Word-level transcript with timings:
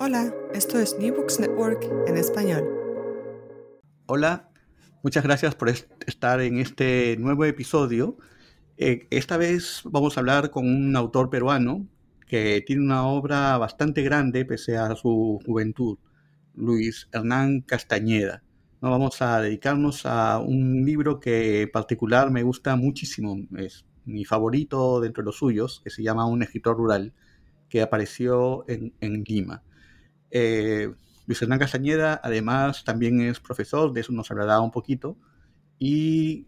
Hola, 0.00 0.34
esto 0.52 0.80
es 0.80 0.98
New 0.98 1.14
Books 1.14 1.38
Network 1.38 1.88
en 2.08 2.16
español. 2.16 2.64
Hola, 4.06 4.50
muchas 5.04 5.22
gracias 5.22 5.54
por 5.54 5.68
estar 5.68 6.40
en 6.40 6.58
este 6.58 7.16
nuevo 7.20 7.44
episodio. 7.44 8.18
Eh, 8.76 9.06
esta 9.10 9.36
vez 9.36 9.82
vamos 9.84 10.16
a 10.16 10.20
hablar 10.20 10.50
con 10.50 10.66
un 10.66 10.96
autor 10.96 11.30
peruano 11.30 11.86
que 12.26 12.64
tiene 12.66 12.82
una 12.82 13.06
obra 13.06 13.56
bastante 13.56 14.02
grande 14.02 14.44
pese 14.44 14.76
a 14.76 14.96
su 14.96 15.40
juventud, 15.46 15.96
Luis 16.54 17.08
Hernán 17.12 17.60
Castañeda. 17.60 18.42
¿No? 18.80 18.90
Vamos 18.90 19.22
a 19.22 19.40
dedicarnos 19.40 20.06
a 20.06 20.40
un 20.40 20.84
libro 20.84 21.20
que 21.20 21.62
en 21.62 21.70
particular 21.70 22.32
me 22.32 22.42
gusta 22.42 22.74
muchísimo, 22.74 23.36
es 23.56 23.86
mi 24.04 24.24
favorito 24.24 25.00
dentro 25.00 25.22
de 25.22 25.26
los 25.26 25.38
suyos, 25.38 25.80
que 25.84 25.90
se 25.90 26.02
llama 26.02 26.26
Un 26.26 26.42
escritor 26.42 26.76
rural, 26.76 27.14
que 27.68 27.80
apareció 27.80 28.64
en, 28.68 28.92
en 29.00 29.22
Lima. 29.22 29.62
Eh, 30.34 30.92
Luis 31.26 31.40
Hernán 31.40 31.60
Castañeda, 31.60 32.20
además, 32.22 32.82
también 32.84 33.20
es 33.20 33.38
profesor, 33.38 33.92
de 33.92 34.00
eso 34.00 34.12
nos 34.12 34.30
hablará 34.32 34.60
un 34.60 34.72
poquito, 34.72 35.16
y, 35.78 36.46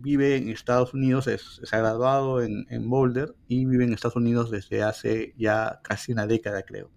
vive 0.00 0.36
en 0.36 0.48
Estados 0.48 0.94
Unidos, 0.94 1.24
se 1.26 1.76
ha 1.76 1.78
graduado 1.78 2.42
en, 2.42 2.88
Boulder 2.88 3.34
y 3.46 3.66
vive 3.66 3.84
en 3.84 3.92
Estados 3.92 4.16
Unidos 4.16 4.50
desde 4.50 4.82
hace 4.82 5.34
ya 5.36 5.80
casi 5.82 6.12
una 6.12 6.26
década, 6.26 6.62
creo. 6.62 6.90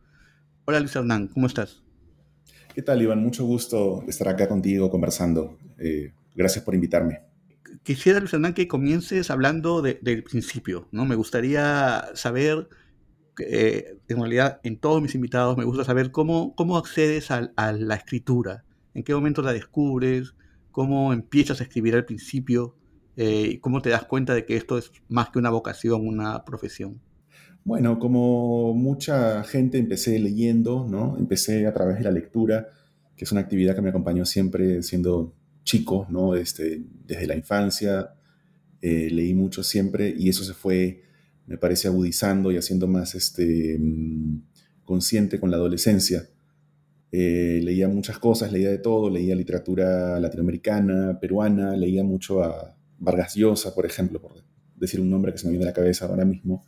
Hola 0.66 0.80
Luis 0.80 0.96
Hernán, 0.96 1.28
¿cómo 1.28 1.46
estás? 1.46 1.84
¿Qué 2.74 2.84
tal, 2.84 3.02
Iván? 3.02 3.22
Mucho 3.22 3.46
gusto 3.46 4.04
estar 4.08 4.30
acá 4.30 4.48
contigo 4.48 4.90
conversando. 4.90 5.58
Eh, 5.78 6.14
gracias 6.36 6.64
por 6.64 6.74
invitarme. 6.74 7.22
Quisiera, 7.84 8.20
Luis 8.20 8.34
Hernán, 8.34 8.54
que 8.54 8.68
comiences 8.68 9.30
hablando 9.30 9.82
del 9.82 10.24
principio, 10.24 10.88
¿no? 10.92 11.06
Me 11.06 11.16
gustaría 11.16 12.10
saber 12.14 12.70
eh, 13.40 13.98
en 14.08 14.18
realidad 14.18 14.60
en 14.64 14.78
todos 14.78 15.02
mis 15.02 15.16
invitados 15.16 15.58
me 15.58 15.66
gusta 15.66 15.84
saber 15.84 16.12
cómo, 16.12 16.56
cómo 16.56 16.78
accedes 16.78 17.32
a, 17.32 17.52
la 17.72 17.96
escritura, 17.96 18.64
en 18.94 19.04
qué 19.04 19.14
momento 19.14 19.42
la 19.42 19.54
descubres, 19.54 20.34
cómo 20.72 21.14
empiezas 21.14 21.60
a 21.60 21.64
escribir 21.64 21.96
al 21.96 22.06
principio 22.06 22.76
eh, 23.22 23.60
cómo 23.60 23.82
te 23.82 23.90
das 23.90 24.06
cuenta 24.06 24.34
de 24.34 24.46
que 24.46 24.56
esto 24.56 24.78
es 24.78 24.92
más 25.10 25.30
que 25.30 25.40
una 25.40 25.50
vocación, 25.50 26.08
una 26.08 26.46
profesión. 26.46 27.02
Bueno, 27.66 28.00
como 28.00 28.74
mucha 28.74 29.44
gente 29.44 29.78
empecé 29.78 30.18
leyendo, 30.20 30.88
¿no? 30.90 31.18
Empecé 31.18 31.68
a 31.68 31.74
través 31.74 31.98
de 31.98 32.06
la 32.06 32.12
lectura, 32.12 32.70
que 33.18 33.26
es 33.26 33.32
una 33.34 33.42
actividad 33.42 33.76
que 33.76 33.82
me 33.82 33.90
acompañó 33.90 34.26
siempre 34.26 34.82
siendo 34.84 35.34
chico, 35.66 36.08
¿no? 36.10 36.36
Este, 36.36 36.82
desde 37.06 37.28
la 37.28 37.36
infancia, 37.36 38.14
eh, 38.82 39.10
leí 39.12 39.34
mucho 39.34 39.64
siempre 39.64 40.14
y 40.18 40.30
eso 40.30 40.46
se 40.46 40.54
fue 40.54 41.04
me 41.50 41.58
parece 41.58 41.88
agudizando 41.88 42.52
y 42.52 42.58
haciendo 42.58 42.88
más 42.88 43.16
este, 43.16 43.76
mm, 43.80 44.44
consciente 44.86 45.40
con 45.40 45.50
la 45.50 45.58
adolescencia. 45.58 46.30
Eh, 47.12 47.60
leía 47.64 47.88
muchas 47.88 48.20
cosas, 48.20 48.52
leía 48.52 48.70
de 48.70 48.78
todo, 48.78 49.10
leía 49.10 49.34
literatura 49.34 50.20
latinoamericana, 50.20 51.18
peruana, 51.20 51.76
leía 51.76 52.04
mucho 52.04 52.44
a 52.44 52.78
Vargas 53.00 53.34
Llosa, 53.34 53.74
por 53.74 53.88
ejemplo, 53.88 54.22
por 54.22 54.34
decir 54.76 55.02
un 55.02 55.10
nombre 55.10 55.32
que 55.32 55.40
se 55.40 55.48
me 55.48 55.52
viene 55.52 55.66
a 55.66 55.70
la 55.70 55.74
cabeza 55.74 56.06
ahora 56.06 56.24
mismo. 56.24 56.64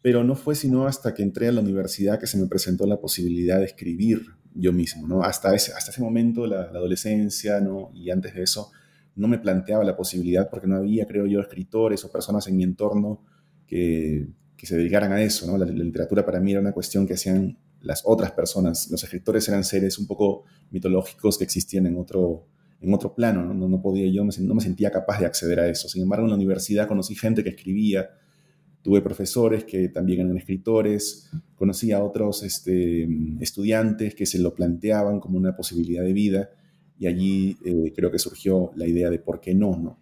Pero 0.00 0.24
no 0.24 0.36
fue 0.36 0.54
sino 0.54 0.86
hasta 0.86 1.12
que 1.12 1.22
entré 1.22 1.48
a 1.48 1.52
la 1.52 1.60
universidad 1.60 2.18
que 2.18 2.26
se 2.26 2.38
me 2.38 2.46
presentó 2.46 2.86
la 2.86 2.96
posibilidad 2.96 3.58
de 3.58 3.66
escribir 3.66 4.22
yo 4.54 4.72
mismo, 4.72 5.06
¿no? 5.06 5.22
Hasta 5.22 5.54
ese, 5.54 5.74
hasta 5.74 5.90
ese 5.90 6.00
momento, 6.00 6.46
la, 6.46 6.72
la 6.72 6.78
adolescencia, 6.78 7.60
¿no? 7.60 7.90
Y 7.92 8.08
antes 8.08 8.34
de 8.34 8.42
eso, 8.42 8.70
no 9.16 9.28
me 9.28 9.38
planteaba 9.38 9.84
la 9.84 9.98
posibilidad 9.98 10.48
porque 10.48 10.66
no 10.66 10.76
había, 10.76 11.06
creo 11.06 11.26
yo, 11.26 11.40
escritores 11.40 12.06
o 12.06 12.10
personas 12.10 12.46
en 12.46 12.56
mi 12.56 12.64
entorno 12.64 13.26
que, 13.68 14.26
se 14.60 14.76
dedicaran 14.76 15.12
a 15.12 15.22
eso. 15.22 15.46
¿no? 15.46 15.56
La, 15.56 15.66
literatura 15.66 16.24
para 16.24 16.40
mí 16.40 16.50
era 16.52 16.60
una 16.60 16.72
cuestión 16.72 17.06
que 17.06 17.14
hacían 17.14 17.56
las 17.80 18.02
otras 18.04 18.32
personas. 18.32 18.90
Los 18.90 19.04
escritores 19.04 19.48
eran 19.48 19.62
seres 19.62 19.98
un 19.98 20.06
poco 20.06 20.44
mitológicos 20.70 21.38
que 21.38 21.44
existían 21.44 21.86
en 21.86 21.96
otro, 21.96 22.46
en 22.80 22.92
otro 22.92 23.14
plano. 23.14 23.44
¿no? 23.44 23.68
No, 23.68 23.80
podía, 23.80 24.10
yo 24.10 24.24
no 24.24 24.54
me 24.54 24.60
sentía 24.60 24.90
capaz 24.90 25.20
de 25.20 25.26
acceder 25.26 25.60
a 25.60 25.68
eso. 25.68 25.88
Sin 25.88 26.02
embargo, 26.02 26.24
en 26.24 26.30
la 26.30 26.36
universidad 26.36 26.88
conocí 26.88 27.14
gente 27.14 27.44
que 27.44 27.50
escribía, 27.50 28.10
tuve 28.82 29.00
profesores 29.00 29.64
que 29.64 29.88
también 29.90 30.20
eran 30.20 30.36
escritores, 30.36 31.30
conocí 31.54 31.92
a 31.92 32.02
otros 32.02 32.42
este, 32.42 33.08
estudiantes 33.40 34.14
que 34.14 34.26
se 34.26 34.38
lo 34.38 34.54
planteaban 34.54 35.20
como 35.20 35.36
una 35.36 35.54
posibilidad 35.54 36.02
de 36.02 36.12
vida 36.12 36.50
y 36.98 37.06
allí 37.06 37.56
eh, 37.64 37.92
creo 37.94 38.10
que 38.10 38.18
surgió 38.18 38.72
la 38.74 38.86
idea 38.86 39.10
de 39.10 39.18
por 39.18 39.40
qué 39.40 39.54
¿no? 39.54 39.98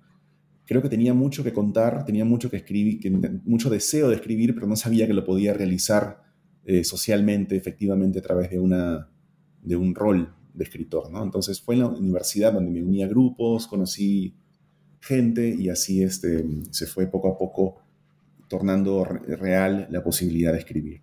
Creo 0.66 0.82
que 0.82 0.88
tenía 0.88 1.14
mucho 1.14 1.44
que 1.44 1.52
contar, 1.52 2.04
tenía 2.04 2.24
mucho 2.24 2.50
que 2.50 2.56
escribir, 2.58 3.40
mucho 3.44 3.70
deseo 3.70 4.08
de 4.08 4.16
escribir, 4.16 4.54
pero 4.54 4.66
no 4.66 4.76
sabía 4.76 5.06
que 5.06 5.14
lo 5.14 5.24
podía 5.24 5.54
realizar 5.54 6.22
eh, 6.64 6.82
socialmente, 6.82 7.56
efectivamente, 7.56 8.18
a 8.18 8.22
través 8.22 8.50
de, 8.50 8.58
una, 8.58 9.08
de 9.62 9.76
un 9.76 9.94
rol 9.94 10.34
de 10.52 10.64
escritor. 10.64 11.10
¿no? 11.10 11.22
Entonces 11.22 11.60
fue 11.60 11.76
en 11.76 11.82
la 11.82 11.88
universidad 11.88 12.52
donde 12.52 12.72
me 12.72 12.82
uní 12.82 13.02
a 13.04 13.08
grupos, 13.08 13.68
conocí 13.68 14.34
gente 15.00 15.48
y 15.48 15.68
así 15.68 16.02
este, 16.02 16.44
se 16.70 16.86
fue 16.86 17.06
poco 17.06 17.32
a 17.32 17.38
poco 17.38 17.76
tornando 18.48 19.04
real 19.04 19.86
la 19.90 20.02
posibilidad 20.02 20.52
de 20.52 20.58
escribir. 20.58 21.00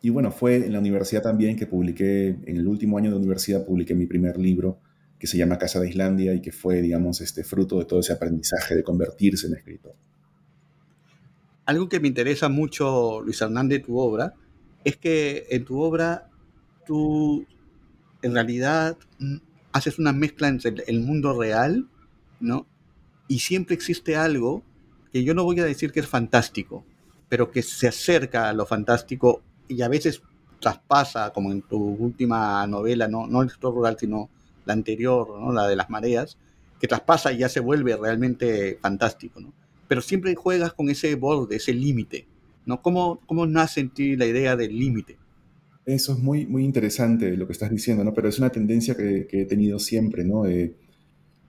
Y 0.00 0.10
bueno, 0.10 0.30
fue 0.30 0.66
en 0.66 0.72
la 0.72 0.78
universidad 0.78 1.22
también 1.22 1.56
que 1.56 1.66
publiqué, 1.66 2.28
en 2.28 2.56
el 2.56 2.66
último 2.68 2.98
año 2.98 3.10
de 3.10 3.16
universidad 3.16 3.64
publiqué 3.64 3.94
mi 3.94 4.06
primer 4.06 4.38
libro, 4.38 4.80
que 5.18 5.26
se 5.26 5.36
llama 5.36 5.58
Casa 5.58 5.80
de 5.80 5.88
Islandia 5.88 6.34
y 6.34 6.40
que 6.40 6.52
fue, 6.52 6.80
digamos, 6.80 7.20
este 7.20 7.42
fruto 7.44 7.78
de 7.78 7.84
todo 7.84 8.00
ese 8.00 8.12
aprendizaje 8.12 8.76
de 8.76 8.84
convertirse 8.84 9.48
en 9.48 9.54
escritor. 9.54 9.94
Algo 11.66 11.88
que 11.88 12.00
me 12.00 12.08
interesa 12.08 12.48
mucho, 12.48 13.20
Luis 13.20 13.40
Hernández, 13.40 13.80
de 13.80 13.84
tu 13.84 13.98
obra, 13.98 14.34
es 14.84 14.96
que 14.96 15.46
en 15.50 15.64
tu 15.64 15.80
obra 15.80 16.30
tú 16.86 17.44
en 18.22 18.32
realidad 18.32 18.96
mm, 19.18 19.36
haces 19.72 19.98
una 19.98 20.12
mezcla 20.12 20.48
entre 20.48 20.84
el 20.86 21.00
mundo 21.00 21.38
real, 21.38 21.88
¿no? 22.40 22.66
Y 23.26 23.40
siempre 23.40 23.74
existe 23.74 24.16
algo 24.16 24.62
que 25.12 25.24
yo 25.24 25.34
no 25.34 25.44
voy 25.44 25.60
a 25.60 25.64
decir 25.64 25.92
que 25.92 26.00
es 26.00 26.06
fantástico, 26.06 26.84
pero 27.28 27.50
que 27.50 27.62
se 27.62 27.88
acerca 27.88 28.48
a 28.48 28.52
lo 28.52 28.64
fantástico 28.64 29.42
y 29.68 29.82
a 29.82 29.88
veces 29.88 30.22
traspasa, 30.60 31.32
como 31.32 31.52
en 31.52 31.62
tu 31.62 31.76
última 31.78 32.66
novela, 32.66 33.08
no, 33.08 33.26
no 33.26 33.42
el 33.42 33.50
sector 33.50 33.74
rural, 33.74 33.96
sino 33.98 34.30
la 34.68 34.74
anterior, 34.74 35.40
¿no? 35.40 35.50
la 35.52 35.66
de 35.66 35.74
las 35.74 35.90
mareas, 35.90 36.36
que 36.78 36.86
traspasa 36.86 37.32
y 37.32 37.38
ya 37.38 37.48
se 37.48 37.58
vuelve 37.58 37.96
realmente 37.96 38.78
fantástico. 38.80 39.40
¿no? 39.40 39.52
Pero 39.88 40.00
siempre 40.00 40.34
juegas 40.36 40.74
con 40.74 40.90
ese 40.90 41.16
borde, 41.16 41.56
ese 41.56 41.72
límite. 41.72 42.26
¿no? 42.66 42.80
¿Cómo, 42.82 43.20
¿Cómo 43.26 43.46
nace 43.46 43.80
en 43.80 43.90
ti 43.90 44.14
la 44.14 44.26
idea 44.26 44.54
del 44.54 44.78
límite? 44.78 45.16
Eso 45.86 46.12
es 46.12 46.18
muy, 46.18 46.46
muy 46.46 46.64
interesante 46.64 47.34
lo 47.34 47.46
que 47.46 47.54
estás 47.54 47.70
diciendo, 47.70 48.04
¿no? 48.04 48.12
pero 48.12 48.28
es 48.28 48.38
una 48.38 48.50
tendencia 48.50 48.94
que, 48.94 49.26
he 49.30 49.44
tenido 49.46 49.78
siempre, 49.78 50.22
¿no? 50.22 50.44
Eh, 50.44 50.74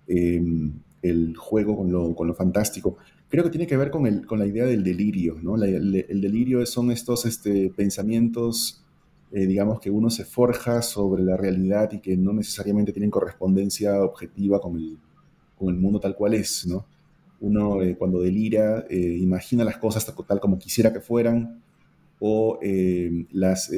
em, 0.08 0.72
el 1.02 1.36
juego 1.36 1.76
con 1.76 1.92
lo, 1.92 2.16
con 2.16 2.26
lo, 2.28 2.34
fantástico. 2.34 2.98
Creo 3.28 3.44
que 3.44 3.50
tiene 3.50 3.68
que 3.68 3.76
ver 3.76 3.92
con, 3.92 4.08
el, 4.08 4.26
con 4.26 4.40
la 4.40 4.46
idea 4.46 4.66
del 4.66 4.84
delirio. 4.84 5.38
¿no? 5.42 5.62
el, 5.62 6.22
delirio 6.22 6.66
son 6.66 6.90
estos 6.90 7.26
este, 7.26 7.70
pensamientos 7.70 8.82
eh, 9.32 9.46
digamos 9.46 9.80
que 9.80 9.92
uno 9.92 10.10
se 10.10 10.26
forja 10.26 10.82
sobre 10.82 11.24
la 11.24 11.38
realidad 11.38 11.92
y 11.92 12.00
que 12.00 12.18
no 12.18 12.34
necesariamente 12.34 12.92
tienen 12.92 13.12
correspondencia 13.12 14.04
objetiva 14.04 14.60
con 14.60 14.76
el, 14.76 14.98
con 15.58 15.70
el 15.70 15.76
mundo 15.76 16.00
tal 16.00 16.16
cual 16.16 16.34
es, 16.34 16.66
¿no? 16.66 16.86
Uno 17.42 17.82
eh, 17.82 17.96
cuando 17.96 18.22
delira 18.22 18.86
eh, 18.90 18.98
imagina 18.98 19.64
las 19.64 19.78
cosas 19.78 20.06
tal 20.28 20.40
como 20.40 20.58
quisiera 20.58 20.92
que 20.92 21.00
fueran 21.00 21.62
o 22.20 22.60
las 23.32 23.72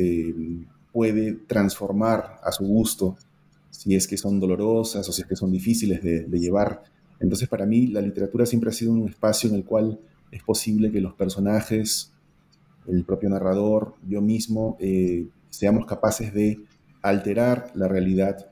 puede 0.92 1.34
transformar 1.46 2.40
a 2.42 2.52
su 2.52 2.66
gusto 2.66 3.16
si 3.70 3.94
es 3.94 4.08
que 4.08 4.18
son 4.18 4.40
dolorosas 4.40 5.08
o 5.08 5.12
si 5.12 5.22
es 5.22 5.28
que 5.28 5.36
son 5.36 5.52
difíciles 5.52 6.02
de, 6.02 6.22
de 6.22 6.40
llevar. 6.40 6.82
Entonces 7.20 7.48
para 7.48 7.68
mí 7.68 7.86
la 7.86 8.02
literatura 8.02 8.48
siempre 8.48 8.72
ha 8.72 8.74
sido 8.74 8.94
un 8.94 9.08
espacio 9.08 9.48
en 9.48 9.58
el 9.58 9.64
cual 9.64 10.00
es 10.32 10.42
posible 10.42 10.92
que 10.92 11.02
los 11.02 11.14
personajes, 11.14 12.12
el 12.88 13.04
propio 13.04 13.30
narrador, 13.30 13.94
yo 14.08 14.22
mismo, 14.22 14.76
seamos 15.52 15.86
capaces 15.86 16.34
de 16.34 16.60
alterar 17.04 17.72
la 17.76 17.88
realidad 17.88 18.52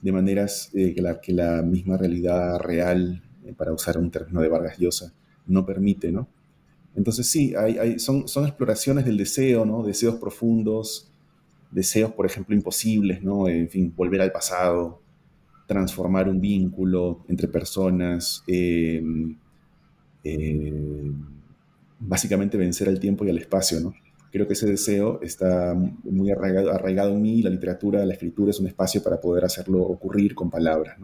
de 0.00 0.12
maneras 0.12 0.70
eh, 0.72 0.94
que, 1.20 1.32
la, 1.32 1.62
misma 1.62 1.98
realidad 1.98 2.58
real, 2.60 3.22
eh, 3.44 3.52
para 3.52 3.72
usar 3.72 3.98
un 3.98 4.10
término 4.10 4.40
de 4.40 4.48
Vargas 4.48 4.78
Llosa, 4.78 5.12
no 5.46 5.66
permite, 5.66 6.12
¿no? 6.12 6.28
Entonces 6.94 7.26
sí, 7.26 7.54
hay, 7.54 7.98
son, 7.98 8.26
son 8.26 8.46
exploraciones 8.46 9.04
del 9.04 9.18
deseo, 9.18 9.66
¿no? 9.66 9.82
Deseos 9.82 10.14
profundos, 10.16 11.10
deseos, 11.70 12.12
por 12.12 12.24
ejemplo, 12.24 12.54
imposibles, 12.54 13.22
¿no? 13.22 13.48
En 13.48 13.68
fin, 13.68 13.92
volver 13.94 14.22
al 14.22 14.32
pasado, 14.32 15.02
transformar 15.66 16.28
un 16.28 16.40
vínculo 16.40 17.24
entre 17.28 17.48
personas, 17.48 18.42
em, 18.46 19.36
em, 20.24 21.14
básicamente 21.98 22.56
vencer 22.56 22.88
al 22.88 23.00
tiempo 23.00 23.24
y 23.24 23.30
al 23.30 23.38
espacio, 23.38 23.80
¿no? 23.80 23.94
Creo 24.30 24.46
que 24.46 24.54
ese 24.54 24.66
deseo 24.66 25.20
está 25.22 25.74
muy 25.74 26.30
arraigado, 26.30 27.10
en 27.12 27.22
mí. 27.22 27.42
La 27.42 27.50
literatura, 27.50 28.04
la 28.04 28.14
escritura 28.14 28.50
es 28.50 28.60
un 28.60 28.66
espacio 28.66 29.02
para 29.02 29.20
poder 29.20 29.44
hacerlo 29.44 29.82
ocurrir 29.82 30.34
con 30.34 30.50
palabras. 30.50 30.96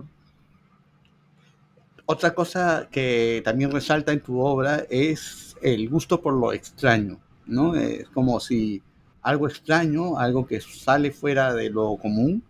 Otra 2.06 2.34
cosa 2.34 2.88
que 2.90 3.40
también 3.44 3.70
resalta 3.70 4.12
en 4.12 4.20
tu 4.20 4.40
obra 4.40 4.84
es 4.90 5.56
el 5.62 5.88
gusto 5.88 6.20
por 6.20 6.34
lo 6.34 6.52
extraño, 6.52 7.20
¿no? 7.46 7.74
Es 7.74 8.08
como 8.08 8.40
si 8.40 8.82
algo 9.22 9.46
extraño, 9.46 10.18
algo 10.18 10.46
que 10.46 10.60
sale 10.60 11.12
fuera 11.12 11.54
de 11.54 11.70
lo 11.70 11.96
común, 11.96 12.42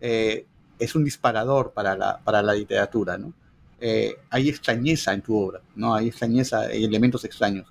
eh, 0.00 0.46
es 0.78 0.94
un 0.94 1.04
disparador 1.04 1.72
para 1.72 1.96
la, 1.96 2.18
para 2.24 2.42
la 2.42 2.54
literatura, 2.54 3.18
¿no? 3.18 3.32
Eh, 3.80 4.16
hay 4.30 4.48
extrañeza 4.48 5.12
en 5.12 5.22
tu 5.22 5.36
obra, 5.36 5.60
¿no? 5.76 5.94
Hay 5.94 6.08
extrañeza, 6.08 6.60
hay 6.60 6.84
elementos 6.84 7.24
extraños. 7.24 7.66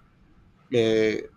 Eh, 0.69 1.29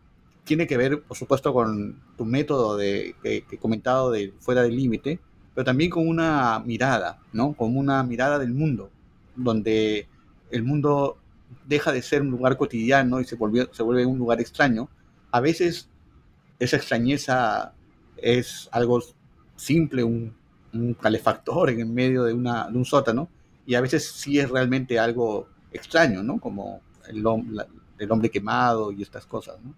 tiene 0.46 0.66
que 0.68 0.76
ver, 0.76 1.02
por 1.02 1.16
supuesto, 1.16 1.52
con 1.52 2.00
tu 2.16 2.24
método 2.24 2.76
de, 2.76 3.16
que, 3.22 3.44
he 3.50 3.58
comentado 3.58 4.12
de 4.12 4.32
fuera 4.38 4.62
del 4.62 4.76
límite, 4.76 5.18
pero 5.54 5.64
también 5.64 5.90
con 5.90 6.06
una 6.08 6.60
mirada, 6.60 7.18
¿no? 7.32 7.52
Con 7.54 7.76
una 7.76 8.02
mirada 8.04 8.38
del 8.38 8.52
mundo, 8.52 8.90
donde 9.34 10.06
el 10.50 10.62
mundo 10.62 11.18
deja 11.66 11.92
de 11.92 12.00
ser 12.00 12.22
un 12.22 12.30
lugar 12.30 12.56
cotidiano 12.56 13.20
y 13.20 13.24
se, 13.24 13.34
volvió, 13.34 13.68
se 13.74 13.82
vuelve 13.82 14.06
un 14.06 14.18
lugar 14.18 14.40
extraño. 14.40 14.88
A 15.32 15.40
veces 15.40 15.88
esa 16.60 16.76
extrañeza 16.76 17.72
es 18.16 18.68
algo 18.70 19.02
simple, 19.56 20.04
un, 20.04 20.32
un 20.72 20.94
calefactor 20.94 21.70
en 21.70 21.92
medio 21.92 22.22
de, 22.22 22.34
una, 22.34 22.68
de 22.68 22.78
un 22.78 22.84
sótano, 22.84 23.28
y 23.66 23.74
a 23.74 23.80
veces 23.80 24.08
sí 24.08 24.38
es 24.38 24.48
realmente 24.48 25.00
algo 25.00 25.48
extraño, 25.72 26.22
¿no? 26.22 26.38
Como 26.38 26.82
el, 27.08 27.24
el 27.98 28.12
hombre 28.12 28.30
quemado 28.30 28.92
y 28.92 29.02
estas 29.02 29.26
cosas, 29.26 29.56
¿no? 29.64 29.74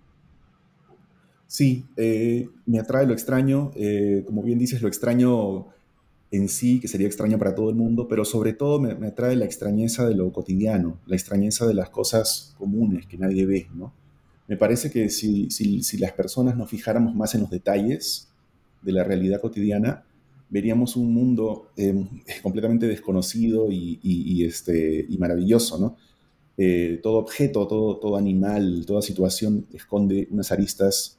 Sí, 1.48 1.86
eh, 1.96 2.50
me 2.66 2.78
atrae 2.78 3.06
lo 3.06 3.14
extraño, 3.14 3.70
eh, 3.74 4.22
como 4.26 4.42
bien 4.42 4.58
dices, 4.58 4.82
lo 4.82 4.88
extraño 4.88 5.68
en 6.30 6.46
sí, 6.50 6.78
que 6.78 6.88
sería 6.88 7.06
extraño 7.06 7.38
para 7.38 7.54
todo 7.54 7.70
el 7.70 7.74
mundo, 7.74 8.06
pero 8.06 8.26
sobre 8.26 8.52
todo 8.52 8.78
me, 8.78 9.06
atrae 9.06 9.34
la 9.34 9.46
extrañeza 9.46 10.06
de 10.06 10.14
lo 10.14 10.30
cotidiano, 10.30 11.00
la 11.06 11.16
extrañeza 11.16 11.66
de 11.66 11.72
las 11.72 11.88
cosas 11.88 12.54
comunes 12.58 13.06
que 13.06 13.16
nadie 13.16 13.46
ve, 13.46 13.66
¿no? 13.74 13.94
Me 14.46 14.58
parece 14.58 14.90
que 14.90 15.08
si, 15.08 15.48
las 15.98 16.12
personas 16.12 16.54
nos 16.54 16.68
fijáramos 16.68 17.14
más 17.14 17.34
en 17.34 17.40
los 17.42 17.50
detalles 17.50 18.28
de 18.82 18.92
la 18.92 19.04
realidad 19.04 19.40
cotidiana, 19.40 20.04
veríamos 20.50 20.96
un 20.96 21.14
mundo 21.14 21.70
eh, 21.78 21.94
completamente 22.42 22.86
desconocido 22.86 23.68
y, 23.70 24.44
este, 24.44 25.06
y 25.08 25.16
maravilloso, 25.16 25.78
¿no? 25.78 25.96
Todo 27.02 27.18
objeto, 27.18 27.66
todo 27.66 28.16
animal, 28.16 28.84
toda 28.86 29.00
situación 29.00 29.66
esconde 29.72 30.28
unas 30.30 30.50
aristas 30.52 31.17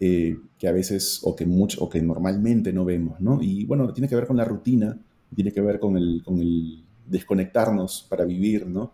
eh, 0.00 0.38
que 0.58 0.66
a 0.66 0.72
veces 0.72 1.20
o 1.24 1.36
que, 1.36 1.44
mucho, 1.44 1.84
o 1.84 1.88
que 1.90 2.00
normalmente 2.00 2.72
no 2.72 2.86
vemos, 2.86 3.20
¿no? 3.20 3.42
Y 3.42 3.66
bueno, 3.66 3.92
tiene 3.92 4.08
que 4.08 4.16
ver 4.16 4.26
con 4.26 4.38
la 4.38 4.46
rutina, 4.46 4.98
tiene 5.34 5.52
que 5.52 5.60
ver 5.60 5.78
con 5.78 5.96
el, 5.98 6.22
con 6.24 6.38
el 6.40 6.82
desconectarnos 7.06 8.06
para 8.08 8.24
vivir, 8.24 8.66
¿no? 8.66 8.92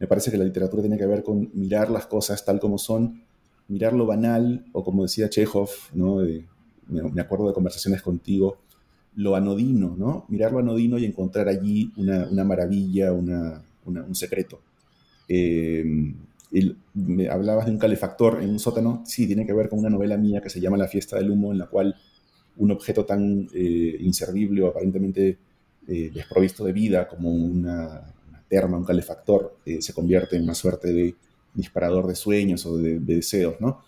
Me 0.00 0.08
parece 0.08 0.30
que 0.30 0.36
la 0.36 0.44
literatura 0.44 0.82
tiene 0.82 0.98
que 0.98 1.06
ver 1.06 1.22
con 1.22 1.50
mirar 1.54 1.90
las 1.90 2.06
cosas 2.06 2.44
tal 2.44 2.58
como 2.58 2.76
son, 2.76 3.22
mirar 3.68 3.92
lo 3.92 4.04
banal, 4.04 4.66
o 4.72 4.82
como 4.82 5.04
decía 5.04 5.28
Chekhov, 5.28 5.70
¿no? 5.94 6.18
me 6.88 7.20
acuerdo 7.20 7.46
de 7.48 7.54
conversaciones 7.54 8.02
contigo, 8.02 8.58
lo 9.14 9.36
anodino, 9.36 9.94
¿no? 9.96 10.24
Mirar 10.28 10.52
lo 10.52 10.58
anodino 10.58 10.98
y 10.98 11.04
encontrar 11.04 11.48
allí 11.48 11.92
una, 11.96 12.26
una 12.28 12.44
maravilla, 12.44 13.12
una, 13.12 13.62
un 13.84 14.14
secreto. 14.14 14.60
Eh, 15.28 16.14
me 16.94 17.28
hablabas 17.28 17.66
de 17.66 17.72
un 17.72 17.78
calefactor 17.78 18.42
en 18.42 18.50
un 18.50 18.58
sótano, 18.58 19.02
sí, 19.06 19.26
tiene 19.26 19.46
que 19.46 19.52
ver 19.52 19.68
con 19.68 19.78
una 19.78 19.90
novela 19.90 20.16
mía 20.16 20.40
que 20.40 20.50
se 20.50 20.60
llama 20.60 20.76
La 20.76 20.88
fiesta 20.88 21.16
del 21.16 21.30
humo, 21.30 21.52
en 21.52 21.58
la 21.58 21.66
cual 21.66 21.94
un 22.56 22.70
objeto 22.70 23.04
tan 23.04 23.48
eh, 23.54 23.96
inservible 24.00 24.62
o 24.62 24.68
aparentemente 24.68 25.38
eh, 25.86 26.10
desprovisto 26.12 26.64
de 26.64 26.72
vida 26.72 27.06
como 27.06 27.30
una, 27.30 28.14
terma, 28.48 28.78
un 28.78 28.84
calefactor, 28.84 29.58
se 29.78 29.92
convierte 29.92 30.36
en 30.36 30.44
una 30.44 30.54
suerte 30.54 30.90
de 30.90 31.14
disparador 31.52 32.06
de 32.06 32.14
sueños 32.14 32.64
o 32.64 32.78
de, 32.78 32.98
de 32.98 33.16
deseos, 33.16 33.56
¿no? 33.60 33.82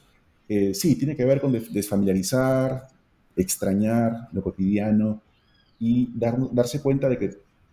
sí, 0.74 0.96
tiene 0.96 1.14
que 1.14 1.24
ver 1.24 1.40
con 1.40 1.52
desfamiliarizar, 1.52 2.88
extrañar 3.36 4.28
lo 4.32 4.42
cotidiano 4.42 5.22
y 5.78 6.10
darse 6.14 6.82
cuenta 6.82 7.08
de 7.08 7.18
que 7.18 7.30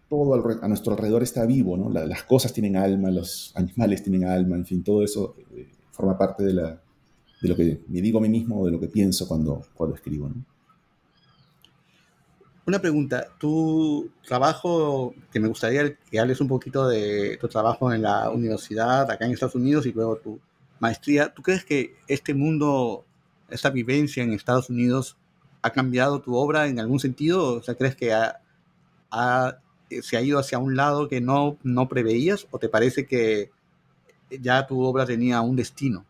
todo 0.09 0.61
a 0.61 0.67
nuestro 0.67 0.93
alrededor 0.93 1.23
está 1.23 1.45
vivo, 1.45 1.75
¿no? 1.77 1.89
las 1.89 2.23
cosas 2.23 2.53
tienen 2.53 2.77
alma, 2.77 3.11
los 3.11 3.51
animales 3.55 4.03
tienen 4.03 4.25
alma, 4.25 4.55
en 4.55 4.65
fin, 4.65 4.83
todo 4.83 5.03
eso 5.03 5.35
eh, 5.55 5.67
forma 5.91 6.17
parte 6.17 6.43
de, 6.43 6.53
la, 6.53 6.81
lo 7.41 7.55
que 7.55 7.81
me 7.87 8.01
digo 8.01 8.19
a 8.19 8.21
mí 8.21 8.29
mismo, 8.29 8.65
de 8.65 8.71
lo 8.71 8.79
que 8.79 8.87
pienso 8.87 9.27
cuando, 9.27 9.63
cuando 9.73 9.95
escribo. 9.95 10.31
Una 12.65 12.79
pregunta, 12.79 13.27
tu 13.39 14.09
trabajo, 14.25 15.13
que 15.31 15.39
me 15.39 15.47
gustaría 15.47 15.95
que 15.95 16.19
hables 16.19 16.41
un 16.41 16.47
poquito 16.47 16.87
de 16.87 17.37
tu 17.39 17.47
trabajo 17.47 17.93
en 17.93 18.01
la 18.01 18.29
universidad 18.29 19.09
acá 19.09 19.25
en 19.25 19.31
Estados 19.31 19.55
Unidos 19.55 19.85
y 19.85 19.93
luego 19.93 20.17
tu 20.17 20.39
maestría, 20.79 21.33
¿tú 21.33 21.41
crees 21.41 21.63
que 21.63 21.95
este 22.07 22.33
mundo, 22.33 23.05
esta 23.49 23.69
vivencia 23.69 24.23
en 24.23 24.33
Estados 24.33 24.69
Unidos 24.69 25.17
¿Ha 25.61 25.71
cambiado 25.71 26.21
tu 26.21 26.35
obra 26.35 26.67
en 26.67 26.79
algún 26.79 26.99
sentido? 26.99 27.55
O 27.55 27.61
sea, 27.61 27.75
¿crees 27.75 27.95
que 27.95 28.13
se 30.01 30.17
ha 30.17 30.21
ido 30.21 30.39
hacia 30.39 30.59
un 30.59 30.75
lado 30.75 31.07
que 31.07 31.21
no, 31.21 31.57
no 31.63 31.87
preveías 31.87 32.47
o 32.51 32.59
te 32.59 32.69
parece 32.69 33.05
que 33.05 33.51
ya 34.41 34.67
tu 34.67 34.81
obra 34.81 35.05
tenía 35.05 35.41
un 35.41 35.55
destino? 35.55 36.05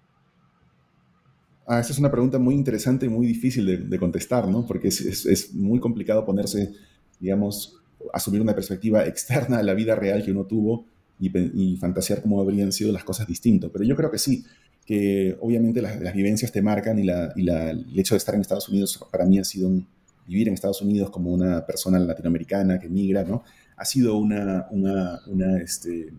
Ah, 1.67 1.79
esa 1.79 1.91
es 1.91 1.99
una 1.99 2.09
pregunta 2.09 2.39
muy 2.39 2.55
interesante 2.55 3.05
y 3.05 3.09
muy 3.09 3.27
difícil 3.27 3.89
de, 3.89 3.99
contestar, 3.99 4.47
¿no? 4.47 4.65
Porque 4.65 4.87
es, 4.87 5.53
muy 5.53 5.79
complicado 5.79 6.25
ponerse, 6.25 6.71
digamos, 7.19 7.77
asumir 8.13 8.41
una 8.41 8.55
perspectiva 8.55 9.05
externa 9.05 9.59
a 9.59 9.63
la 9.63 9.73
vida 9.73 9.93
real 9.95 10.23
que 10.23 10.31
uno 10.31 10.45
tuvo 10.45 10.85
y, 11.19 11.29
y 11.37 11.75
fantasear 11.77 12.21
cómo 12.21 12.39
habrían 12.39 12.71
sido 12.71 12.93
las 12.93 13.03
cosas 13.03 13.27
distintas. 13.27 13.69
Pero 13.71 13.83
yo 13.83 13.97
creo 13.97 14.09
que 14.09 14.17
sí, 14.17 14.45
que 14.87 15.37
obviamente 15.41 15.81
las, 15.81 16.13
vivencias 16.13 16.51
te 16.51 16.61
marcan 16.61 16.97
y, 16.97 17.03
la, 17.03 17.33
el 17.35 17.99
hecho 17.99 18.15
de 18.15 18.19
estar 18.19 18.33
en 18.33 18.41
Estados 18.41 18.69
Unidos 18.69 18.97
para 19.11 19.25
mí 19.25 19.37
ha 19.37 19.43
sido 19.43 19.67
un, 19.67 19.85
vivir 20.25 20.47
en 20.47 20.53
Estados 20.53 20.81
Unidos 20.81 21.09
como 21.09 21.29
una 21.31 21.65
persona 21.65 21.99
latinoamericana 21.99 22.79
que 22.79 22.87
migra, 22.87 23.25
¿no? 23.25 23.43
Ha 23.77 23.85
sido 23.85 24.17
una, 24.17 24.67
una, 24.71 25.57
este, 25.61 26.11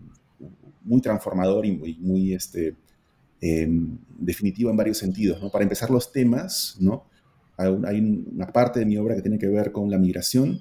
muy 0.82 1.00
transformador 1.02 1.66
y 1.66 1.72
muy, 1.72 1.94
muy 1.98 2.32
este, 2.32 2.74
em, 3.40 3.98
definitivo 4.18 4.70
en 4.70 4.76
varios 4.76 4.98
sentidos, 4.98 5.42
¿no? 5.42 5.50
Para 5.50 5.64
empezar, 5.64 5.90
los 5.90 6.12
temas, 6.12 6.76
¿no? 6.80 7.04
Hay 7.56 8.00
una 8.00 8.46
parte 8.46 8.78
de 8.80 8.86
mi 8.86 8.96
obra 8.96 9.16
que 9.16 9.22
tiene 9.22 9.38
que 9.38 9.48
ver 9.48 9.72
con 9.72 9.90
la 9.90 9.98
migración, 9.98 10.60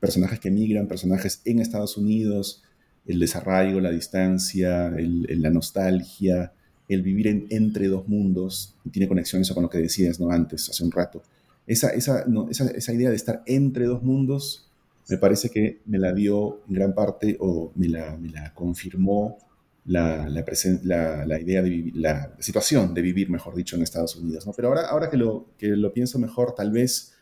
personajes 0.00 0.40
que 0.40 0.50
migran, 0.50 0.88
personajes 0.88 1.42
en 1.44 1.60
Estados 1.60 1.98
Unidos, 1.98 2.64
el 3.06 3.18
desarraigo, 3.18 3.80
la 3.80 3.90
distancia, 3.90 4.90
la 4.90 5.50
nostalgia, 5.50 6.52
el 6.88 7.02
vivir 7.02 7.46
entre 7.50 7.88
dos 7.88 8.08
mundos, 8.08 8.74
y 8.84 8.90
tiene 8.90 9.08
conexión 9.08 9.42
eso 9.42 9.54
con 9.54 9.62
lo 9.62 9.70
que 9.70 9.78
decías 9.78 10.18
¿no? 10.20 10.30
antes, 10.30 10.68
hace 10.70 10.84
un 10.84 10.90
rato. 10.90 11.22
Esa, 11.66 11.90
esa, 11.90 12.24
esa, 12.50 12.92
idea 12.94 13.10
de 13.10 13.16
estar 13.16 13.42
entre 13.44 13.84
dos 13.84 14.02
mundos 14.02 14.67
me 15.08 15.18
parece 15.18 15.50
que 15.50 15.82
me 15.86 15.98
la 15.98 16.12
dio 16.12 16.62
en 16.68 16.74
gran 16.74 16.94
parte 16.94 17.36
o 17.40 17.72
me 17.74 17.88
la, 17.88 18.16
me 18.16 18.28
la 18.28 18.52
confirmó 18.54 19.38
la, 19.84 20.28
la, 20.28 21.24
la, 21.24 21.40
idea 21.40 21.62
de 21.62 21.90
la, 21.94 22.36
situación 22.40 22.92
de 22.92 23.00
vivir, 23.00 23.30
mejor 23.30 23.54
dicho, 23.54 23.76
en 23.76 23.82
Estados 23.82 24.16
Unidos. 24.16 24.46
¿no? 24.46 24.52
Pero 24.52 24.68
ahora, 24.68 24.82
ahora 24.88 25.08
que, 25.08 25.16
lo, 25.16 25.54
que 25.56 25.68
lo 25.68 25.92
pienso 25.92 26.18
mejor, 26.18 26.54
tal 26.54 26.70
vez, 26.70 27.14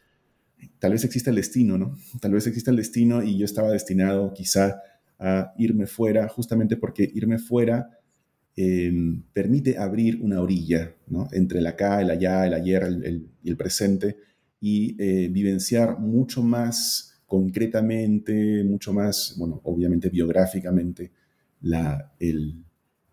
tal 0.80 0.92
vez 0.92 1.04
exista 1.04 1.30
el 1.30 1.36
destino, 1.36 1.78
¿no? 1.78 1.96
Tal 2.20 2.32
vez 2.32 2.46
exista 2.46 2.72
el 2.72 2.76
destino 2.76 3.22
y 3.22 3.38
yo 3.38 3.44
estaba 3.44 3.70
destinado 3.70 4.32
quizá 4.34 4.80
a 5.18 5.52
irme 5.56 5.86
fuera, 5.86 6.28
justamente 6.28 6.76
porque 6.76 7.08
irme 7.14 7.38
fuera 7.38 7.96
Em, 8.58 9.22
permite 9.34 9.76
abrir 9.76 10.18
una 10.22 10.40
orilla 10.40 10.94
entre 11.32 11.58
el 11.58 11.66
acá, 11.66 12.00
el 12.00 12.10
allá, 12.10 12.46
el 12.46 12.54
ayer 12.54 12.88
y 13.42 13.50
el 13.50 13.56
presente 13.58 14.16
y 14.58 14.96
eh, 14.98 15.28
vivenciar 15.28 15.98
mucho 15.98 16.42
más 16.42 17.05
concretamente, 17.26 18.64
mucho 18.64 18.92
más, 18.92 19.34
bueno, 19.36 19.60
obviamente 19.64 20.08
biográficamente, 20.08 21.12
la, 21.62 22.12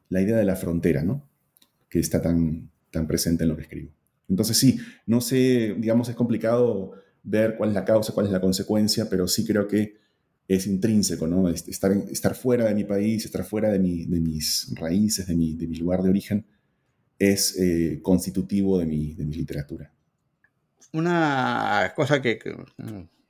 la 0.10 0.22
idea 0.22 0.38
de 0.38 0.46
la 0.46 0.56
frontera, 0.56 1.04
¿no? 1.04 1.28
Que 1.90 2.00
está 2.00 2.22
tan, 2.22 2.70
tan 2.92 3.08
presente 3.08 3.44
en 3.44 3.50
lo 3.50 3.56
que 3.56 3.64
escribo. 3.64 3.92
Entonces 4.30 4.58
sí, 4.58 4.80
no 5.06 5.22
sé, 5.22 5.76
digamos, 5.78 6.10
es 6.10 6.16
complicado 6.16 6.94
ver 7.24 7.56
cuál 7.58 7.70
es 7.70 7.76
la 7.76 7.86
causa, 7.86 8.14
cuál 8.14 8.28
es 8.28 8.32
la 8.32 8.42
consecuencia, 8.42 9.10
pero 9.10 9.28
sí 9.28 9.46
creo 9.46 9.68
que 9.68 9.98
es 10.48 10.68
intrínseco, 10.68 11.26
¿no? 11.28 11.50
Estar, 11.50 11.92
estar 11.92 12.36
fuera 12.36 12.66
de 12.66 12.76
mi 12.76 12.84
país, 12.84 13.26
estar 13.26 13.44
fuera 13.44 13.70
de, 13.70 13.80
mi, 13.80 14.06
de 14.06 14.20
mis 14.20 14.72
raíces, 14.76 15.28
de 15.28 15.36
mi, 15.36 15.54
de 15.54 15.68
mi, 15.68 15.78
lugar 15.78 16.04
de 16.04 16.10
origen, 16.10 16.46
es 17.18 17.58
eh, 17.60 18.00
constitutivo 18.02 18.78
de 18.78 18.86
mi, 18.86 19.14
de 19.14 19.26
mi 19.26 19.36
literatura. 19.36 19.92
Una 20.92 21.94
cosa 21.96 22.22
que, 22.22 22.38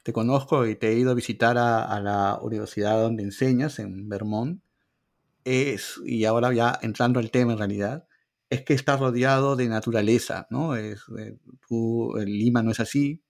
te 0.03 0.13
conozco 0.13 0.67
y 0.67 0.75
te 0.75 0.89
he 0.89 0.95
ido 0.95 1.12
a 1.12 1.15
visitar 1.15 1.57
a, 1.57 2.00
la 2.01 2.39
universidad 2.41 3.01
donde 3.01 3.24
enseñas, 3.24 3.79
en 3.79 4.10
Vermont, 4.10 4.62
es, 5.45 6.00
y 6.05 6.25
ahora 6.25 6.53
ya 6.53 6.77
entrando 6.81 7.19
al 7.19 7.31
tema 7.31 7.53
en 7.53 7.57
realidad, 7.60 8.07
es 8.50 8.63
que 8.63 8.74
estás 8.74 9.00
rodeado 9.00 9.55
de 9.55 9.67
naturaleza, 9.67 10.48
¿no? 10.50 10.75
Es, 10.75 11.03
eh, 11.17 11.38
Lima 12.25 12.62
no 12.62 12.72
es 12.72 12.79
así, 12.79 13.24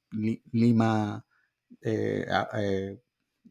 Lima 0.51 1.25
eh, 1.82 2.25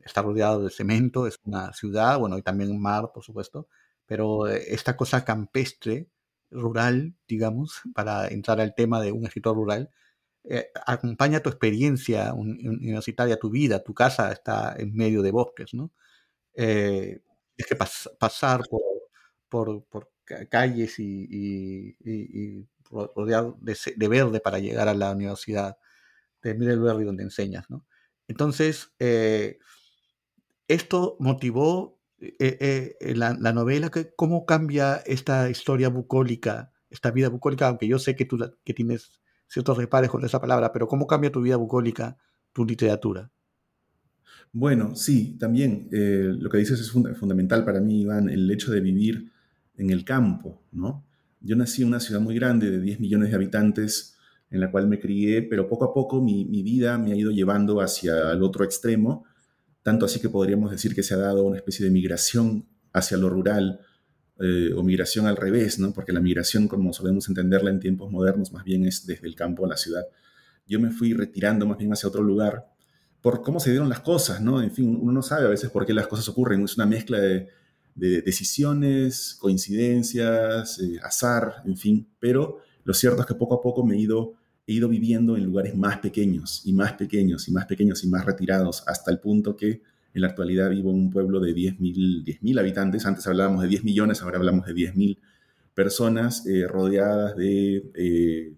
está 0.04 0.22
rodeado 0.22 0.64
de 0.64 0.70
cemento, 0.70 1.26
es 1.26 1.38
una 1.44 1.72
ciudad, 1.72 2.18
bueno, 2.18 2.38
y 2.38 2.42
también 2.42 2.70
un 2.70 2.80
mar, 2.80 3.10
por 3.14 3.24
supuesto, 3.24 3.68
pero 4.06 4.48
eh, 4.48 4.64
esta 4.68 4.96
cosa 4.96 5.24
campestre, 5.24 6.08
rural, 6.50 7.14
digamos, 7.26 7.80
para 7.94 8.28
entrar 8.28 8.60
al 8.60 8.74
tema 8.74 9.00
de 9.00 9.12
un 9.12 9.24
escritor 9.24 9.56
rural, 9.56 9.90
eh, 10.44 10.70
acompaña 10.86 11.40
tu 11.40 11.50
experiencia 11.50 12.34
universitaria, 12.34 13.38
tu 13.38 13.48
vida, 13.50 13.82
tu 13.82 13.94
casa 13.94 14.32
está 14.32 14.74
en 14.76 14.92
medio 14.94 15.22
de 15.22 15.30
bosques, 15.30 15.72
¿no? 15.72 15.92
Eh, 16.54 17.22
tienes 17.54 17.68
que 17.68 17.76
pasar 18.18 18.62
por, 19.48 19.84
por, 19.84 20.10
calles 20.50 20.98
y, 20.98 21.94
y, 22.00 22.66
rodeado 22.90 23.58
de, 23.60 24.08
verde 24.08 24.40
para 24.40 24.58
llegar 24.58 24.88
a 24.88 24.94
la 24.94 25.12
universidad 25.12 25.76
de 26.42 26.54
Middlebury 26.54 27.04
donde 27.04 27.22
enseñas, 27.22 27.70
¿no? 27.70 27.86
Entonces, 28.28 28.92
eh, 28.98 29.58
esto 30.68 31.16
motivó 31.20 32.00
la, 32.18 33.36
la, 33.38 33.52
novela, 33.52 33.90
que, 33.90 34.12
¿cómo 34.14 34.46
cambia 34.46 34.96
esta 35.06 35.50
historia 35.50 35.88
bucólica, 35.88 36.72
esta 36.90 37.10
vida 37.10 37.28
bucólica, 37.28 37.68
aunque 37.68 37.88
yo 37.88 37.98
sé 37.98 38.16
que 38.16 38.24
tú 38.24 38.38
que 38.64 38.74
tienes 38.74 39.21
ciertos 39.52 39.76
repares 39.76 40.08
con 40.08 40.24
esa 40.24 40.40
palabra, 40.40 40.72
pero 40.72 40.88
¿cómo 40.88 41.06
cambia 41.06 41.30
tu 41.30 41.42
vida 41.42 41.56
bucólica, 41.56 42.16
tu 42.54 42.64
literatura? 42.64 43.30
Bueno, 44.50 44.96
sí, 44.96 45.36
también 45.38 45.90
eh, 45.92 46.34
lo 46.38 46.48
que 46.48 46.56
dices 46.56 46.80
es 46.80 46.90
fundamental 46.90 47.62
para 47.62 47.80
mí, 47.80 48.00
Iván, 48.00 48.30
el 48.30 48.50
hecho 48.50 48.72
de 48.72 48.80
vivir 48.80 49.30
en 49.76 49.90
el 49.90 50.06
campo, 50.06 50.62
¿no? 50.72 51.04
Yo 51.40 51.54
nací 51.54 51.82
en 51.82 51.88
una 51.88 52.00
ciudad 52.00 52.20
muy 52.20 52.34
grande 52.34 52.70
de 52.70 52.80
10 52.80 53.00
millones 53.00 53.28
de 53.28 53.36
habitantes 53.36 54.16
en 54.48 54.60
la 54.60 54.70
cual 54.70 54.88
me 54.88 54.98
crié, 54.98 55.42
pero 55.42 55.68
poco 55.68 55.84
a 55.84 55.92
poco 55.92 56.22
mi, 56.22 56.46
mi 56.46 56.62
vida 56.62 56.96
me 56.96 57.12
ha 57.12 57.16
ido 57.16 57.30
llevando 57.30 57.82
hacia 57.82 58.32
el 58.32 58.42
otro 58.42 58.64
extremo, 58.64 59.26
tanto 59.82 60.06
así 60.06 60.18
que 60.18 60.30
podríamos 60.30 60.70
decir 60.70 60.94
que 60.94 61.02
se 61.02 61.12
ha 61.12 61.18
dado 61.18 61.44
una 61.44 61.56
especie 61.56 61.84
de 61.84 61.90
migración 61.90 62.66
hacia 62.94 63.18
lo 63.18 63.28
rural, 63.28 63.80
eh, 64.40 64.72
o 64.74 64.82
migración 64.82 65.26
al 65.26 65.36
revés, 65.36 65.78
¿no? 65.78 65.92
porque 65.92 66.12
la 66.12 66.20
migración, 66.20 66.66
como 66.66 66.92
solemos 66.92 67.28
entenderla 67.28 67.70
en 67.70 67.80
tiempos 67.80 68.10
modernos, 68.10 68.52
más 68.52 68.64
bien 68.64 68.84
es 68.86 69.06
desde 69.06 69.28
el 69.28 69.34
campo 69.34 69.66
a 69.66 69.68
la 69.68 69.76
ciudad. 69.76 70.04
Yo 70.66 70.80
me 70.80 70.90
fui 70.90 71.12
retirando 71.12 71.66
más 71.66 71.78
bien 71.78 71.92
hacia 71.92 72.08
otro 72.08 72.22
lugar 72.22 72.72
por 73.20 73.42
cómo 73.42 73.60
se 73.60 73.70
dieron 73.70 73.88
las 73.88 74.00
cosas, 74.00 74.40
¿no? 74.40 74.60
En 74.60 74.72
fin, 74.72 74.98
uno 75.00 75.12
no 75.12 75.22
sabe 75.22 75.46
a 75.46 75.50
veces 75.50 75.70
por 75.70 75.86
qué 75.86 75.94
las 75.94 76.08
cosas 76.08 76.28
ocurren, 76.28 76.62
es 76.64 76.76
una 76.76 76.86
mezcla 76.86 77.18
de, 77.18 77.48
decisiones, 77.94 79.36
coincidencias, 79.38 80.78
eh, 80.80 80.98
azar, 81.02 81.62
en 81.66 81.76
fin, 81.76 82.08
pero 82.18 82.58
lo 82.84 82.94
cierto 82.94 83.20
es 83.20 83.26
que 83.26 83.34
poco 83.34 83.54
a 83.56 83.60
poco 83.60 83.84
me 83.84 83.96
he 83.96 83.98
ido, 83.98 84.34
he 84.66 84.72
ido 84.72 84.88
viviendo 84.88 85.36
en 85.36 85.44
lugares 85.44 85.76
más 85.76 85.98
pequeños 85.98 86.62
y 86.64 86.72
más 86.72 86.94
pequeños 86.94 87.46
y 87.48 87.52
más 87.52 87.66
pequeños 87.66 88.02
y 88.02 88.08
más 88.08 88.24
retirados, 88.24 88.82
hasta 88.86 89.10
el 89.10 89.20
punto 89.20 89.56
que 89.56 89.82
en 90.14 90.22
la 90.22 90.28
actualidad 90.28 90.70
vivo 90.70 90.90
en 90.90 90.96
un 90.96 91.10
pueblo 91.10 91.40
de 91.40 91.54
10.000 91.54 92.58
habitantes. 92.58 93.06
Antes 93.06 93.26
hablábamos 93.26 93.62
de 93.62 93.68
10 93.68 93.84
millones, 93.84 94.22
ahora 94.22 94.38
hablamos 94.38 94.66
de 94.66 94.74
10.000 94.74 95.18
personas 95.74 96.46
eh, 96.46 96.66
rodeadas 96.68 97.36
de 97.36 97.90
eh, 97.94 98.54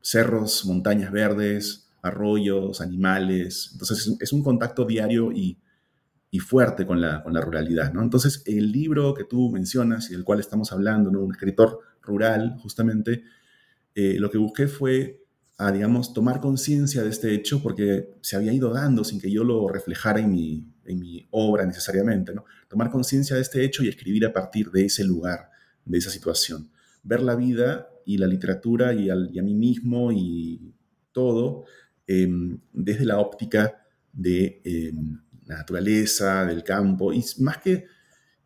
cerros, 0.00 0.66
montañas 0.66 1.10
verdes, 1.10 1.90
arroyos, 2.02 2.80
animales. 2.80 3.70
Entonces 3.72 4.16
es 4.20 4.32
un 4.32 4.42
contacto 4.42 4.84
diario 4.84 5.32
y, 5.32 5.58
fuerte 6.40 6.86
con 6.86 7.00
la, 7.00 7.22
ruralidad. 7.24 7.92
Entonces 8.00 8.42
el 8.46 8.70
libro 8.70 9.12
que 9.12 9.24
tú 9.24 9.50
mencionas 9.50 10.10
y 10.10 10.12
del 10.12 10.24
cual 10.24 10.40
estamos 10.40 10.72
hablando, 10.72 11.10
un 11.10 11.32
escritor 11.32 11.80
rural 12.00 12.56
justamente, 12.60 13.24
eh, 13.94 14.16
lo 14.18 14.30
que 14.30 14.38
busqué 14.38 14.68
fue 14.68 15.24
a, 15.58 15.72
digamos, 15.72 16.14
tomar 16.14 16.40
conciencia 16.40 17.02
de 17.02 17.10
este 17.10 17.34
hecho 17.34 17.60
porque 17.60 18.14
se 18.20 18.36
había 18.36 18.52
ido 18.52 18.72
dando 18.72 19.02
sin 19.02 19.20
que 19.20 19.30
yo 19.30 19.42
lo 19.42 19.68
reflejara 19.68 20.20
en 20.20 20.30
mi, 20.30 20.72
en 20.84 21.00
mi 21.00 21.26
obra 21.32 21.66
necesariamente, 21.66 22.32
¿no? 22.32 22.44
Tomar 22.68 22.90
conciencia 22.90 23.34
de 23.34 23.42
este 23.42 23.64
hecho 23.64 23.82
y 23.82 23.88
escribir 23.88 24.24
a 24.24 24.32
partir 24.32 24.70
de 24.70 24.84
ese 24.84 25.02
lugar, 25.02 25.50
de 25.84 25.98
esa 25.98 26.10
situación. 26.10 26.70
Ver 27.02 27.22
la 27.22 27.34
vida 27.34 27.88
y 28.06 28.18
la 28.18 28.28
literatura 28.28 28.94
y, 28.94 29.10
a 29.10 29.42
mí 29.42 29.54
mismo 29.54 30.12
y 30.12 30.72
todo 31.10 31.64
em, 32.06 32.60
desde 32.72 33.04
la 33.04 33.18
óptica 33.18 33.84
de 34.12 34.62
em, 34.64 35.20
la 35.46 35.56
naturaleza, 35.56 36.46
del 36.46 36.62
campo, 36.62 37.12
y 37.12 37.24
más 37.40 37.58
que, 37.58 37.86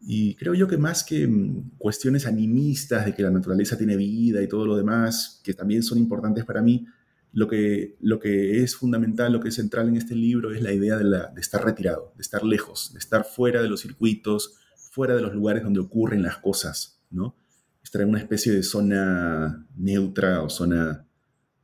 y 0.00 0.34
creo 0.36 0.54
yo 0.54 0.66
que 0.66 0.78
más 0.78 1.04
que 1.04 1.24
em, 1.24 1.70
cuestiones 1.76 2.26
animistas 2.26 3.04
de 3.04 3.14
que 3.14 3.22
la 3.22 3.30
naturaleza 3.30 3.76
tiene 3.76 3.96
vida 3.96 4.42
y 4.42 4.48
todo 4.48 4.64
lo 4.64 4.76
demás, 4.76 5.42
que 5.44 5.52
también 5.52 5.82
son 5.82 5.98
importantes 5.98 6.46
para 6.46 6.62
mí, 6.62 6.86
lo 7.32 7.48
que, 7.48 7.96
lo 8.00 8.18
que 8.18 8.62
es 8.62 8.76
fundamental, 8.76 9.32
lo 9.32 9.40
que 9.40 9.48
es 9.48 9.54
central 9.54 9.88
en 9.88 9.96
este 9.96 10.14
libro 10.14 10.52
es 10.52 10.62
la 10.62 10.72
idea 10.72 10.98
de, 10.98 11.40
estar 11.40 11.64
retirado, 11.64 12.12
de 12.14 12.22
estar 12.22 12.44
lejos, 12.44 12.92
de 12.92 12.98
estar 12.98 13.24
fuera 13.24 13.62
de 13.62 13.68
los 13.68 13.80
circuitos, 13.80 14.58
fuera 14.90 15.16
de 15.16 15.22
los 15.22 15.32
lugares 15.34 15.62
donde 15.62 15.80
ocurren 15.80 16.22
las 16.22 16.38
cosas, 16.38 17.00
¿no? 17.10 17.34
Estar 17.82 18.02
en 18.02 18.10
una 18.10 18.18
especie 18.18 18.52
de 18.52 18.62
zona 18.62 19.66
neutra 19.74 20.42
o 20.42 20.50
zona 20.50 21.06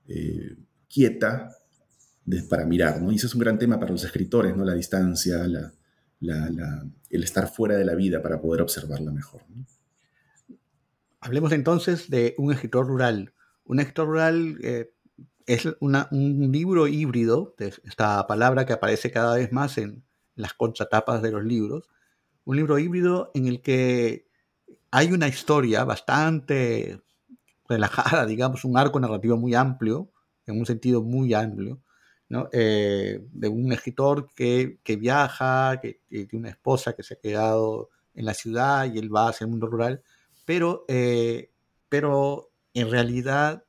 eh, 0.06 0.56
quieta 0.88 1.54
para 2.48 2.64
mirar, 2.64 3.02
¿no? 3.02 3.12
Y 3.12 3.16
ese 3.16 3.26
es 3.26 3.34
un 3.34 3.40
gran 3.40 3.58
tema 3.58 3.78
para 3.78 3.92
los 3.92 4.04
escritores, 4.04 4.56
¿no? 4.56 4.64
La 4.64 4.75
distancia, 4.75 5.46
la, 5.46 5.72
el 7.10 7.25
estar 7.25 7.48
fuera 7.48 7.76
de 7.76 7.84
la 7.84 7.94
vida 7.94 8.22
para 8.22 8.40
poder 8.40 8.62
observarla 8.62 9.12
mejor. 9.12 9.42
Hablemos 11.20 11.52
entonces 11.52 12.08
de 12.08 12.34
un 12.38 12.52
escritor 12.52 12.87
rural. 12.87 13.34
Un 13.64 13.80
escritor 13.80 14.08
rural 14.08 14.58
eh, 14.62 14.92
es 15.48 15.66
un 15.80 16.52
libro 16.52 16.86
híbrido, 16.86 17.54
esta 17.58 18.26
palabra 18.26 18.66
que 18.66 18.74
aparece 18.74 19.10
cada 19.10 19.36
vez 19.36 19.50
más 19.50 19.78
en 19.78 20.04
las 20.34 20.52
contratapas 20.52 21.22
de 21.22 21.32
los 21.32 21.42
libros, 21.42 21.88
un 22.44 22.56
libro 22.56 22.78
híbrido 22.78 23.30
en 23.34 23.46
el 23.46 23.62
que 23.62 24.28
hay 24.90 25.10
una 25.10 25.26
historia 25.26 25.84
bastante 25.84 27.00
relajada, 27.66 28.26
digamos, 28.26 28.64
un 28.64 28.76
arco 28.76 29.00
narrativo 29.00 29.38
muy 29.38 29.54
amplio, 29.54 30.10
en 30.46 30.58
un 30.58 30.66
sentido 30.66 31.02
muy 31.02 31.32
amplio, 31.32 31.80
eh, 32.52 33.26
de 33.32 33.48
un 33.48 33.72
escritor 33.72 34.28
que, 34.34 34.78
viaja, 35.00 35.80
que, 35.80 36.02
tiene 36.08 36.28
una 36.34 36.50
esposa 36.50 36.92
que 36.92 37.02
se 37.02 37.14
ha 37.14 37.18
quedado 37.18 37.88
en 38.14 38.26
la 38.26 38.34
ciudad 38.34 38.92
y 38.92 38.98
él 38.98 39.14
va 39.14 39.30
hacia 39.30 39.46
el 39.46 39.50
mundo 39.50 39.66
rural, 39.66 40.02
pero, 40.44 40.84
eh, 40.88 41.50
pero 41.88 42.50
en 42.74 42.90
realidad 42.90 43.64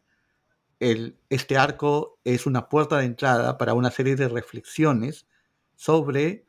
este 0.80 1.58
arco 1.58 2.20
es 2.24 2.46
una 2.46 2.70
puerta 2.70 2.98
de 2.98 3.06
entrada 3.06 3.58
para 3.58 3.74
una 3.74 3.92
serie 3.92 4.16
de 4.16 4.30
reflexiones 4.30 5.28
sobre 5.76 6.46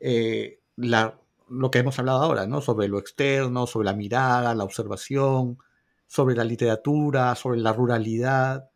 eh, 0.00 0.60
lo 0.76 1.70
que 1.70 1.78
hemos 1.78 1.98
hablado 1.98 2.22
ahora, 2.22 2.46
¿no? 2.46 2.60
sobre 2.60 2.88
lo 2.88 2.98
externo, 2.98 3.66
sobre 3.66 3.86
la 3.86 3.94
mirada, 3.94 4.54
la 4.54 4.64
observación, 4.64 5.58
sobre 6.06 6.34
la 6.34 6.44
literatura, 6.44 7.34
sobre 7.34 7.60
la 7.60 7.72
ruralidad. 7.72 8.70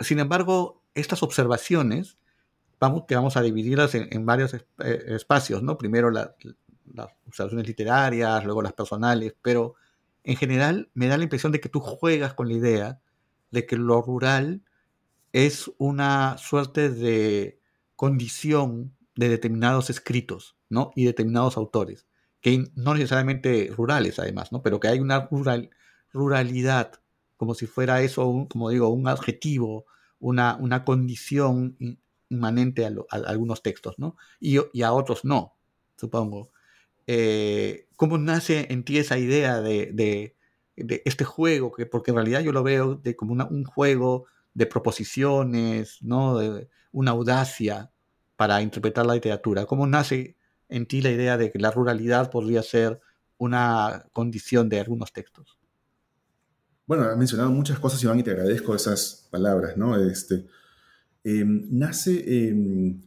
Sin 0.00 0.18
embargo, 0.18 0.82
estas 0.94 1.22
observaciones, 1.22 2.18
vamos, 2.80 3.04
que 3.06 3.14
vamos 3.14 3.36
a 3.36 3.42
dividirlas 3.42 3.94
en, 3.94 4.26
varios 4.26 4.54
eh, 4.54 4.64
espacios, 5.08 5.62
¿no? 5.62 5.78
primero 5.78 6.10
las 6.10 6.30
observaciones 7.26 7.68
literarias, 7.68 8.44
luego 8.44 8.62
las 8.62 8.72
personales, 8.72 9.34
pero 9.42 9.74
en 10.24 10.36
general 10.36 10.90
me 10.94 11.06
da 11.06 11.16
la 11.16 11.22
impresión 11.22 11.52
de 11.52 11.60
que 11.60 11.68
tú 11.68 11.80
juegas 11.80 12.34
con 12.34 12.48
la 12.48 12.54
idea 12.54 13.00
de 13.50 13.66
que 13.66 13.76
lo 13.76 14.02
rural 14.02 14.62
es 15.32 15.70
una 15.78 16.38
suerte 16.38 16.88
de 16.90 17.60
condición 17.94 18.96
de 19.14 19.28
determinados 19.28 19.90
escritos, 19.90 20.56
¿no? 20.68 20.92
Y 20.94 21.04
determinados 21.04 21.56
autores, 21.56 22.06
que 22.40 22.64
no 22.74 22.94
necesariamente 22.94 23.72
rurales 23.76 24.18
además, 24.18 24.52
¿no? 24.52 24.62
Pero 24.62 24.80
que 24.80 24.88
hay 24.88 25.00
una 25.00 25.26
rural, 25.26 25.70
ruralidad, 26.12 27.00
como 27.36 27.54
si 27.54 27.66
fuera 27.66 28.02
eso, 28.02 28.46
como 28.50 28.70
digo, 28.70 28.88
un 28.88 29.08
adjetivo, 29.08 29.86
una, 30.18 30.56
una 30.56 30.84
condición 30.84 31.76
inmanente 32.28 32.86
a, 32.86 32.92
algunos 33.10 33.62
textos, 33.62 33.98
¿no? 33.98 34.16
Y, 34.40 34.58
a 34.82 34.92
otros 34.92 35.24
no, 35.24 35.56
supongo. 35.96 36.50
Eh, 37.06 37.88
¿Cómo 37.96 38.18
nace 38.18 38.66
en 38.70 38.84
ti 38.84 38.98
esa 38.98 39.18
idea 39.18 39.60
de, 39.60 39.90
de 39.92 40.36
este 40.76 41.24
juego, 41.24 41.72
que, 41.72 41.86
porque 41.86 42.10
en 42.10 42.16
realidad 42.16 42.40
yo 42.40 42.52
lo 42.52 42.62
veo 42.62 42.96
de 42.96 43.16
como 43.16 43.32
un 43.32 43.64
juego 43.64 44.26
de 44.54 44.66
proposiciones, 44.66 45.98
¿no? 46.02 46.38
de 46.38 46.68
una 46.92 47.12
audacia 47.12 47.90
para 48.36 48.62
interpretar 48.62 49.06
la 49.06 49.14
literatura. 49.14 49.66
¿Cómo 49.66 49.86
nace 49.86 50.36
en 50.68 50.86
ti 50.86 51.00
la 51.00 51.10
idea 51.10 51.36
de 51.36 51.50
que 51.50 51.58
la 51.58 51.70
ruralidad 51.70 52.30
podría 52.30 52.62
ser 52.62 53.00
una 53.38 54.06
condición 54.12 54.68
de 54.68 54.80
algunos 54.80 55.12
textos? 55.12 55.58
Bueno, 56.86 57.04
has 57.04 57.16
mencionado 57.16 57.50
muchas 57.50 57.78
cosas, 57.78 58.02
Iván, 58.02 58.20
y 58.20 58.22
te 58.22 58.30
agradezco 58.30 58.74
esas 58.74 59.28
palabras, 59.30 59.76
¿no? 59.76 59.98
Este, 59.98 60.46
em, 61.24 61.66
nace, 61.70 62.48
em, 62.48 63.00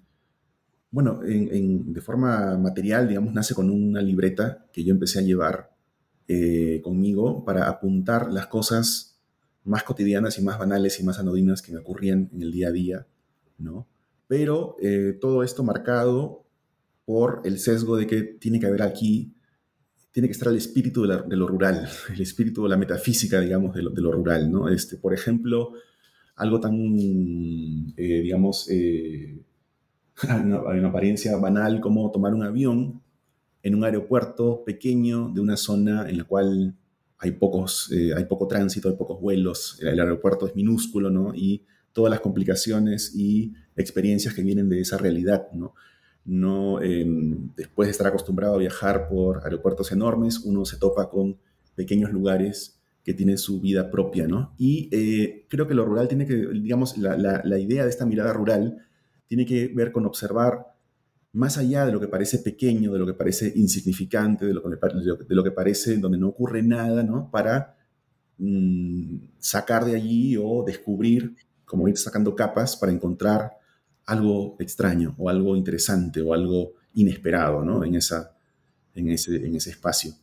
bueno, 0.92 1.20
de 1.24 2.02
forma 2.02 2.58
material, 2.58 3.08
digamos, 3.08 3.34
nace 3.34 3.54
con 3.54 3.70
una 3.70 4.02
libreta 4.02 4.66
que 4.74 4.84
yo 4.84 4.92
empecé 4.92 5.20
a 5.20 5.22
llevar 5.22 5.69
eh, 6.32 6.80
conmigo 6.84 7.44
para 7.44 7.68
apuntar 7.68 8.32
las 8.32 8.46
cosas 8.46 9.20
más 9.64 9.82
cotidianas 9.82 10.38
y 10.38 10.44
más 10.44 10.60
banales 10.60 11.00
y 11.00 11.04
más 11.04 11.18
anodinas 11.18 11.64
que 11.64 11.72
me 11.72 11.80
ocurrían 11.80 12.30
en 12.32 12.44
el 12.44 12.52
día 12.52 12.68
a 12.68 12.72
día, 12.72 13.08
¿no? 13.58 13.88
Pero 14.28 14.76
eh, 14.80 15.18
todo 15.20 15.42
esto 15.42 15.64
marcado 15.64 16.46
por 17.04 17.42
el 17.46 17.58
sesgo 17.58 17.98
de 17.98 18.06
que 18.06 18.22
tiene 18.22 18.60
que 18.60 18.68
haber 18.68 18.84
aquí, 18.84 19.34
tiene 20.12 20.28
que 20.28 20.34
estar 20.34 20.50
el 20.50 20.58
espíritu 20.58 21.08
de, 21.08 21.36
lo 21.36 21.48
rural, 21.48 21.90
el 22.14 22.22
espíritu 22.22 22.62
de 22.62 22.70
la 22.70 22.78
metafísica, 22.78 23.40
digamos, 23.40 23.74
de 23.74 23.82
lo, 23.82 24.12
rural, 24.12 24.52
¿no? 24.52 24.70
Este, 24.70 24.98
por 24.98 25.16
ejemplo, 25.16 25.74
algo 26.36 26.60
tan, 26.60 26.76
eh, 26.76 28.22
digamos, 28.22 28.70
eh, 28.70 29.44
una, 30.24 30.62
una 30.62 30.90
apariencia 30.90 31.36
banal 31.38 31.82
como 31.82 32.12
tomar 32.12 32.36
un 32.36 32.44
avión 32.44 33.02
en 33.64 33.76
un 33.76 33.84
aeropuerto 33.84 34.64
pequeño 34.66 35.30
de 35.34 35.42
una 35.42 35.58
zona 35.58 36.10
en 36.10 36.18
la 36.18 36.24
cual 36.24 36.76
hay, 37.18 37.32
pocos, 37.32 37.92
eh, 37.92 38.14
hay 38.16 38.26
poco 38.26 38.48
tránsito, 38.48 38.90
hay 38.90 38.96
pocos 38.96 39.20
vuelos, 39.20 39.78
el, 39.82 40.00
aeropuerto 40.00 40.48
es 40.48 40.56
minúsculo, 40.56 41.10
¿no? 41.10 41.34
Y 41.36 41.66
todas 41.92 42.10
las 42.10 42.22
complicaciones 42.22 43.14
y 43.16 43.54
experiencias 43.76 44.34
que 44.34 44.44
vienen 44.44 44.70
de 44.70 44.80
esa 44.80 44.98
realidad, 44.98 45.48
¿no? 45.54 45.74
no 46.26 46.82
em, 46.82 47.50
después 47.56 47.88
de 47.88 47.92
estar 47.92 48.08
acostumbrado 48.08 48.56
a 48.56 48.60
viajar 48.60 49.10
por 49.10 49.44
aeropuertos 49.44 49.92
enormes, 49.92 50.40
uno 50.40 50.64
se 50.64 50.78
topa 50.78 51.10
con 51.10 51.38
pequeños 51.76 52.12
lugares 52.12 52.80
que 53.04 53.14
tienen 53.14 53.38
su 53.38 53.60
vida 53.60 53.90
propia, 53.90 54.28
¿no? 54.28 54.54
Y 54.58 54.90
eh, 54.92 55.46
creo 55.50 55.68
que 55.68 55.74
lo 55.74 55.86
rural 55.86 56.08
tiene 56.08 56.28
que, 56.28 56.36
digamos, 56.36 56.98
la, 56.98 57.18
la, 57.18 57.60
idea 57.60 57.84
de 57.84 57.90
esta 57.90 58.06
mirada 58.06 58.34
rural 58.34 58.86
tiene 59.28 59.46
que 59.46 59.70
ver 59.70 59.92
con 59.92 60.06
observar 60.06 60.69
más 61.32 61.58
allá 61.58 61.86
de 61.86 61.92
lo 61.92 62.00
que 62.00 62.08
parece 62.08 62.40
pequeño, 62.40 62.92
de 62.92 63.00
lo 63.00 63.06
que 63.06 63.14
parece 63.14 63.52
insignificante, 63.56 64.46
de 64.46 64.54
lo 64.54 64.64
que, 64.64 65.44
que 65.44 65.52
parece 65.52 65.98
donde 65.98 66.18
no 66.18 66.30
ocurre 66.30 66.64
nada, 66.64 67.04
¿no? 67.04 67.30
Para 67.30 67.78
mm, 68.38 69.18
sacar 69.38 69.86
de 69.86 69.96
allí 69.96 70.38
o 70.38 70.64
descubrir, 70.66 71.36
como 71.66 71.88
ir 71.88 71.98
sacando 71.98 72.36
capas, 72.36 72.76
para 72.76 72.92
encontrar 72.92 73.60
algo 74.10 74.56
extraño 74.60 75.16
o 75.18 75.30
algo 75.30 75.56
interesante 75.56 76.22
o 76.22 76.34
algo 76.34 76.74
inesperado 76.96 77.64
¿no? 77.64 77.84
en, 77.84 77.96
esa, 77.96 78.36
en, 78.96 79.10
ese, 79.10 79.36
en 79.36 79.56
ese 79.56 79.70
espacio. 79.70 80.14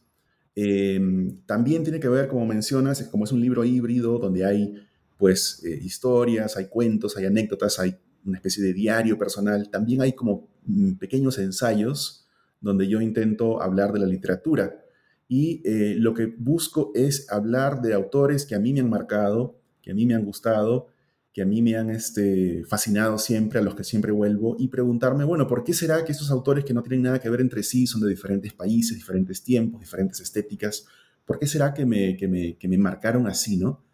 Em, 0.55 1.43
también 1.47 1.85
tiene 1.85 2.01
que 2.01 2.09
ver, 2.09 2.29
como 2.29 2.47
mencionas, 2.47 3.03
como 3.05 3.25
es 3.25 3.33
un 3.33 3.41
libro 3.41 3.65
híbrido 3.65 4.19
donde 4.19 4.45
hay 4.45 4.75
pues 5.17 5.63
eh, 5.65 5.79
historias, 5.83 6.57
hay 6.57 6.67
cuentos, 6.67 7.17
hay 7.17 7.27
anécdotas, 7.27 7.79
hay 7.79 7.97
una 8.27 8.39
especie 8.39 8.63
de 8.63 8.73
diario 8.73 9.19
personal, 9.19 9.71
también 9.71 10.03
hay 10.03 10.13
como 10.13 10.49
mm, 10.67 10.95
pequeños 10.95 11.39
ensayos 11.39 12.27
donde 12.61 12.89
yo 12.89 13.01
intento 13.01 13.63
hablar 13.63 13.93
de 13.93 14.01
la 14.01 14.07
literatura. 14.07 14.83
Y 15.29 15.63
eh, 15.65 15.97
lo 15.99 16.15
que 16.15 16.27
busco 16.27 16.93
es 16.95 17.31
hablar 17.31 17.81
de 17.81 17.95
autores 17.95 18.47
que 18.47 18.55
a 18.55 18.61
mí 18.61 18.73
me 18.73 18.81
han 18.81 18.91
marcado, 18.91 19.59
que 19.83 19.91
a 19.91 19.95
mí 19.95 20.07
me 20.07 20.15
han 20.15 20.25
gustado, 20.25 20.89
que 21.33 21.43
a 21.43 21.47
mí 21.47 21.61
me 21.61 21.77
han 21.77 21.91
este, 21.91 22.65
fascinado 22.65 23.19
siempre, 23.19 23.59
a 23.59 23.63
los 23.63 23.75
que 23.75 23.85
siempre 23.85 24.11
vuelvo, 24.11 24.57
y 24.59 24.69
preguntarme, 24.69 25.25
bueno, 25.25 25.47
¿por 25.47 25.65
qué 25.65 25.75
será 25.75 26.05
que 26.05 26.13
estos 26.13 26.31
autores 26.31 26.65
que 26.65 26.73
no 26.73 26.83
tienen 26.83 27.03
nada 27.03 27.19
que 27.19 27.29
ver 27.29 27.41
entre 27.41 27.63
sí, 27.63 27.87
son 27.87 28.01
de 28.01 28.09
diferentes 28.09 28.55
países, 28.55 28.97
diferentes 28.97 29.43
tiempos, 29.43 29.81
diferentes 29.81 30.21
estéticas, 30.21 30.87
¿por 31.27 31.39
qué 31.39 31.47
será 31.47 31.75
que 31.75 31.85
me, 31.85 32.17
que 32.17 32.27
me, 32.27 32.57
que 32.57 32.69
me 32.69 32.79
marcaron 32.79 33.27
así, 33.27 33.59
no? 33.59 33.85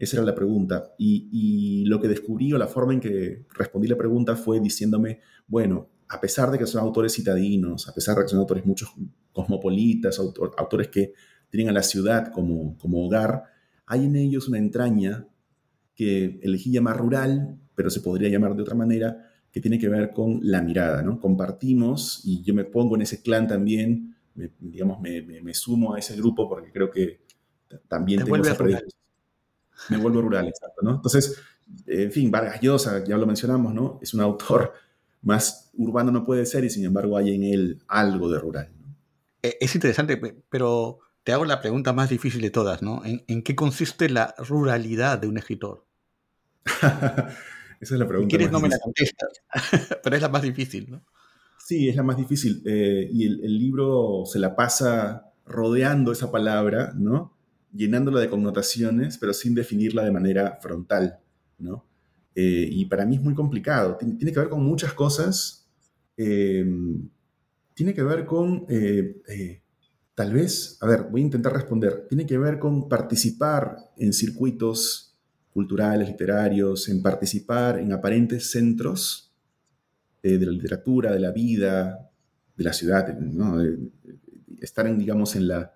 Esa 0.00 0.16
era 0.16 0.24
la 0.24 0.34
pregunta. 0.34 0.94
Y, 0.98 1.28
y, 1.30 1.84
lo 1.84 2.00
que 2.00 2.08
descubrí 2.08 2.52
o 2.52 2.58
la 2.58 2.66
forma 2.66 2.94
en 2.94 3.00
que 3.00 3.44
respondí 3.54 3.86
la 3.86 3.98
pregunta 3.98 4.34
fue 4.34 4.58
diciéndome, 4.58 5.20
bueno, 5.46 5.90
a 6.08 6.20
pesar 6.20 6.50
de 6.50 6.58
que 6.58 6.66
son 6.66 6.80
autores 6.80 7.14
citadinos, 7.14 7.86
a 7.86 7.94
pesar 7.94 8.16
de 8.16 8.22
que 8.22 8.28
son 8.28 8.38
autores 8.38 8.64
muchos 8.64 8.92
cosmopolitas, 9.32 10.18
autores 10.18 10.88
que 10.88 11.12
tienen 11.50 11.68
a 11.68 11.72
la 11.72 11.82
ciudad 11.82 12.32
como, 12.32 12.78
como 12.78 13.06
hogar, 13.06 13.44
hay 13.86 14.06
en 14.06 14.16
ellos 14.16 14.48
una 14.48 14.58
entraña 14.58 15.28
que 15.94 16.40
elegí 16.42 16.72
llamar 16.72 16.96
rural, 16.96 17.58
pero 17.74 17.90
se 17.90 18.00
podría 18.00 18.30
llamar 18.30 18.56
de 18.56 18.62
otra 18.62 18.74
manera, 18.74 19.28
que 19.52 19.60
tiene 19.60 19.78
que 19.78 19.88
ver 19.88 20.12
con 20.12 20.40
la 20.42 20.62
mirada, 20.62 21.02
¿no? 21.02 21.20
Compartimos 21.20 22.22
y 22.24 22.42
yo 22.42 22.54
me 22.54 22.64
pongo 22.64 22.96
en 22.96 23.02
ese 23.02 23.20
clan 23.20 23.46
también, 23.46 24.16
digamos, 24.58 24.98
me, 25.00 25.20
me, 25.22 25.54
sumo 25.54 25.94
a 25.94 25.98
ese 25.98 26.16
grupo 26.16 26.48
porque 26.48 26.72
creo 26.72 26.90
que 26.90 27.20
también 27.86 28.24
tengo 28.24 28.36
esa 28.36 28.54
rural. 28.54 28.84
Me 29.88 29.96
vuelvo 29.96 30.20
rural, 30.22 30.48
exacto, 30.48 30.82
¿no? 30.82 30.96
Entonces, 30.96 31.40
en 31.86 32.12
fin, 32.12 32.30
Vargas 32.30 32.60
Llosa, 32.60 33.04
ya 33.04 33.16
lo 33.16 33.26
mencionamos, 33.26 33.74
¿no? 33.74 33.98
Es 34.02 34.14
un 34.14 34.20
autor 34.20 34.74
más 35.22 35.70
urbano 35.74 36.10
no 36.10 36.24
puede 36.24 36.46
ser 36.46 36.64
y 36.64 36.70
sin 36.70 36.84
embargo 36.84 37.16
hay 37.16 37.34
en 37.34 37.44
él 37.44 37.82
algo 37.88 38.30
de 38.30 38.38
rural. 38.38 38.70
E, 39.42 39.56
es 39.60 39.74
interesante, 39.74 40.16
pero 40.48 41.00
te 41.24 41.32
hago 41.32 41.44
la 41.44 41.60
pregunta 41.60 41.92
más 41.92 42.10
difícil 42.10 42.40
de 42.40 42.50
todas, 42.50 42.82
¿no? 42.82 43.02
¿En, 43.04 43.42
qué 43.42 43.54
consiste 43.54 44.08
la 44.08 44.34
ruralidad 44.38 45.18
de 45.18 45.28
un 45.28 45.38
escritor? 45.38 45.86
Esa 47.80 47.94
es 47.94 47.98
la 47.98 48.06
pregunta. 48.06 48.28
quieres 48.28 48.52
no 48.52 48.60
me 48.60 48.68
la 48.68 48.78
contestas, 48.78 49.42
pero 50.02 50.16
es 50.16 50.22
la 50.22 50.28
más 50.28 50.42
difícil, 50.42 50.90
¿no? 50.90 51.02
Sí, 51.58 51.88
es 51.88 51.96
la 51.96 52.02
más 52.02 52.16
difícil. 52.16 52.62
Eh, 52.66 53.08
y 53.10 53.26
el, 53.26 53.58
libro 53.58 54.24
se 54.26 54.38
la 54.38 54.56
pasa 54.56 55.32
rodeando 55.46 56.12
esa 56.12 56.30
palabra, 56.30 56.92
¿no? 56.96 57.36
Llenándola 57.72 58.20
de 58.20 58.28
connotaciones, 58.28 59.18
pero 59.18 59.32
sin 59.32 59.54
definirla 59.54 60.04
de 60.04 60.10
manera 60.10 60.58
frontal, 60.60 61.20
¿no? 61.58 61.86
Eh, 62.34 62.68
y 62.70 62.84
para 62.86 63.04
mí 63.06 63.16
es 63.16 63.22
muy 63.22 63.34
complicado. 63.34 63.96
Tiene, 63.96 64.14
tiene, 64.14 64.32
que 64.32 64.40
ver 64.40 64.48
con 64.48 64.64
muchas 64.64 64.92
cosas. 64.92 65.68
Eh, 66.16 66.64
tiene 67.74 67.94
que 67.94 68.02
ver 68.02 68.26
con, 68.26 68.66
tal 70.14 70.32
vez, 70.32 70.76
a 70.80 70.86
ver, 70.86 71.04
voy 71.10 71.22
a 71.22 71.24
intentar 71.24 71.52
responder. 71.52 72.06
Tiene 72.08 72.26
que 72.26 72.38
ver 72.38 72.58
con 72.58 72.88
participar 72.88 73.76
en 73.96 74.12
circuitos 74.12 75.10
culturales, 75.52 76.08
literarios, 76.08 76.88
en 76.88 77.02
participar 77.02 77.78
en 77.78 77.92
aparentes 77.92 78.50
centros 78.50 79.34
eh, 80.22 80.38
de 80.38 80.46
la 80.46 80.52
literatura, 80.52 81.12
de 81.12 81.20
la 81.20 81.30
vida, 81.30 82.10
de 82.56 82.64
la 82.64 82.72
ciudad, 82.72 83.06
estar 84.60 84.86
en, 84.86 84.98
digamos, 84.98 85.34
en, 85.36 85.48
la, 85.48 85.72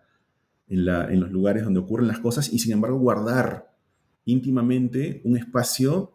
en, 0.69 1.21
los 1.21 1.31
lugares 1.31 1.65
donde 1.65 1.81
ocurren 1.81 2.09
las 2.09 2.19
cosas 2.19 2.53
y 2.53 2.59
sin 2.59 2.73
embargo 2.73 2.99
guardar 2.99 3.75
íntimamente 4.25 5.21
un 5.25 5.37
espacio 5.37 6.13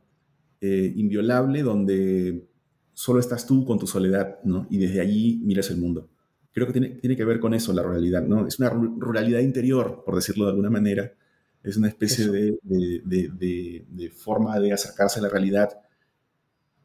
eh, 0.61 0.93
inviolable 0.95 1.61
donde 1.61 2.47
solo 2.93 3.19
estás 3.19 3.45
tú 3.45 3.63
con 3.65 3.79
tu 3.79 3.87
soledad, 3.87 4.39
¿no? 4.43 4.67
Y 4.69 4.77
desde 4.77 4.99
allí 4.99 5.41
miras 5.45 5.69
el 5.69 5.77
mundo. 5.77 6.09
Creo 6.51 6.67
que 6.67 6.73
tiene, 6.73 6.89
tiene 6.89 7.15
que 7.15 7.23
ver 7.23 7.39
con 7.39 7.53
eso 7.53 7.71
la 7.71 7.83
ruralidad, 7.83 8.23
¿no? 8.23 8.45
Es 8.47 8.59
una 8.59 8.69
ruralidad 8.69 9.39
interior, 9.39 10.03
por 10.05 10.15
decirlo 10.15 10.45
de 10.45 10.51
alguna 10.51 10.69
manera, 10.69 11.13
es 11.63 11.77
una 11.77 11.87
especie 11.89 12.27
de, 12.27 14.11
forma 14.15 14.59
de 14.59 14.73
acercarse 14.73 15.19
a 15.19 15.23
la 15.23 15.29
realidad 15.29 15.69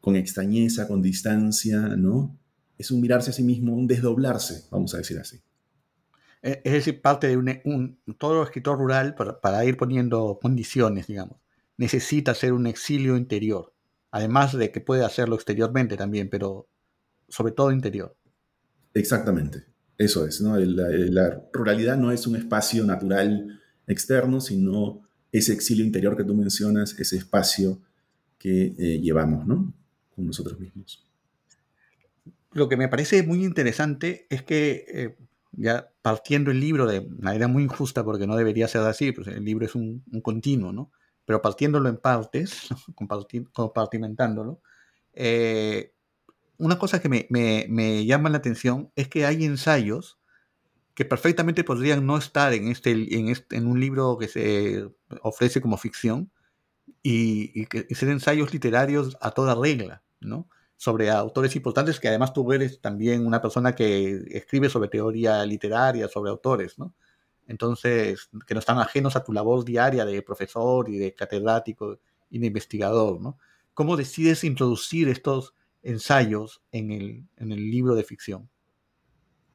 con 0.01 0.15
extrañeza, 0.15 0.87
con 0.87 1.01
distancia, 1.01 1.79
¿no? 1.95 2.37
Es 2.77 2.91
un 2.91 3.01
mirarse 3.01 3.31
a 3.31 3.33
sí 3.33 3.43
mismo, 3.43 3.73
un 3.73 3.87
desdoblarse, 3.87 4.65
vamos 4.69 4.93
a 4.93 4.97
decir 4.97 5.17
así. 5.17 5.39
E, 6.45 6.61
es 6.63 6.71
decir, 6.71 7.01
parte 7.01 7.27
de 7.27 7.37
un, 7.37 7.99
todo 8.17 8.43
escritor 8.43 8.77
rural, 8.77 9.15
para, 9.15 9.65
ir 9.65 9.75
poniendo 9.75 10.39
condiciones, 10.41 11.07
digamos, 11.07 11.39
necesita 11.77 12.31
hacer 12.31 12.53
un 12.53 12.67
exilio 12.67 13.17
interior, 13.17 13.73
además 14.11 14.57
de 14.57 14.71
que 14.71 14.79
puede 14.79 15.03
hacerlo 15.03 15.35
exteriormente 15.35 15.97
también, 15.97 16.29
pero 16.29 16.69
sobre 17.27 17.51
todo 17.51 17.71
interior. 17.71 18.15
Exactamente, 18.93 19.65
eso 19.97 20.25
es, 20.25 20.39
¿no? 20.39 20.57
la, 20.57 20.87
la 20.89 21.41
ruralidad 21.51 21.97
no 21.97 22.11
es 22.11 22.25
un 22.27 22.37
espacio 22.37 22.85
natural 22.85 23.59
externo, 23.87 24.39
sino 24.39 25.01
ese 25.31 25.51
exilio 25.51 25.83
interior 25.83 26.15
que 26.15 26.23
tú 26.23 26.33
mencionas, 26.33 26.97
ese 26.97 27.17
espacio 27.17 27.81
que 28.37 28.75
eh, 28.77 28.99
llevamos, 29.01 29.45
¿no? 29.45 29.73
Con 30.15 30.25
nosotros 30.25 30.59
mismos. 30.59 31.03
Lo 32.53 32.69
que 32.69 32.77
me 32.77 32.87
parece 32.87 33.21
muy 33.23 33.43
interesante 33.43 34.27
es 34.29 34.43
que, 34.43 34.85
eh, 34.87 35.17
ya 35.57 35.89
partiendo 36.01 36.51
el 36.51 36.59
libro 36.59 36.85
de 36.85 37.01
manera 37.01 37.47
muy 37.47 37.63
injusta, 37.63 38.03
porque 38.03 38.27
no 38.27 38.35
debería 38.35 38.67
ser 38.67 38.81
así, 38.81 39.11
pues 39.11 39.27
el 39.27 39.43
libro 39.43 39.65
es 39.65 39.75
un, 39.75 40.03
continuo, 40.21 40.71
¿no? 40.71 40.91
Pero 41.25 41.41
partiéndolo 41.41 41.89
en 41.89 41.97
partes, 41.97 42.67
compartimentándolo, 43.53 44.61
eh, 45.13 45.93
una 46.57 46.77
cosa 46.77 47.01
que 47.01 47.09
me, 47.09 47.27
me, 47.29 48.05
llama 48.05 48.29
la 48.29 48.37
atención 48.37 48.91
es 48.95 49.07
que 49.07 49.25
hay 49.25 49.43
ensayos 49.43 50.19
que 50.93 51.03
perfectamente 51.03 51.63
podrían 51.63 52.05
no 52.05 52.17
estar 52.17 52.53
en, 52.53 52.69
este, 52.69 52.91
en, 52.91 53.27
este, 53.27 53.57
en 53.57 53.67
un 53.67 53.79
libro 53.79 54.17
que 54.17 54.29
se 54.29 54.87
ofrece 55.21 55.59
como 55.59 55.77
ficción 55.77 56.31
y, 57.03 57.65
que 57.65 57.93
ser 57.93 58.09
ensayos 58.09 58.53
literarios 58.53 59.17
a 59.19 59.31
toda 59.31 59.55
regla, 59.55 60.03
¿no? 60.21 60.47
Sobre 60.77 61.09
autores 61.09 61.55
importantes, 61.55 61.99
que 61.99 62.09
además 62.09 62.33
tú 62.33 62.51
eres 62.51 62.81
también 62.81 63.25
una 63.25 63.41
persona 63.41 63.73
que 63.75 64.23
escribe 64.31 64.69
sobre 64.69 64.89
teoría 64.89 65.45
literaria, 65.45 66.07
sobre 66.07 66.31
autores, 66.31 66.77
¿no? 66.77 66.93
Entonces, 67.47 68.29
que 68.45 68.53
no 68.53 68.59
están 68.59 68.79
ajenos 68.79 69.15
a 69.15 69.23
tu 69.23 69.31
labor 69.31 69.63
diaria 69.63 70.05
de 70.05 70.21
profesor 70.21 70.89
y 70.89 70.97
de 70.97 71.13
catedrático 71.13 71.99
y 72.29 72.39
de 72.39 72.47
investigador, 72.47 73.21
¿no? 73.21 73.37
¿Cómo 73.73 73.97
decides 73.97 74.43
introducir 74.43 75.09
estos 75.09 75.53
ensayos 75.83 76.61
en 76.71 76.91
el, 76.91 77.27
en 77.37 77.51
el 77.51 77.69
libro 77.69 77.95
de 77.95 78.03
ficción? 78.03 78.49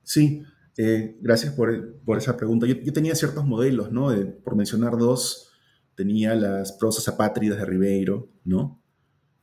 Sí, 0.02 0.42
eh, 0.76 1.16
gracias 1.20 1.54
por, 1.54 2.00
por, 2.04 2.18
esa 2.18 2.36
pregunta. 2.36 2.66
Yo, 2.66 2.92
tenía 2.92 3.14
ciertos 3.14 3.44
modelos, 3.44 3.90
¿no? 3.92 4.08
por 4.44 4.56
mencionar 4.56 4.96
dos, 4.96 5.50
tenía 5.94 6.34
las 6.34 6.72
prosas 6.72 7.06
apátridas 7.08 7.58
de 7.58 7.64
Ribeiro, 7.64 8.28
¿no? 8.44 8.82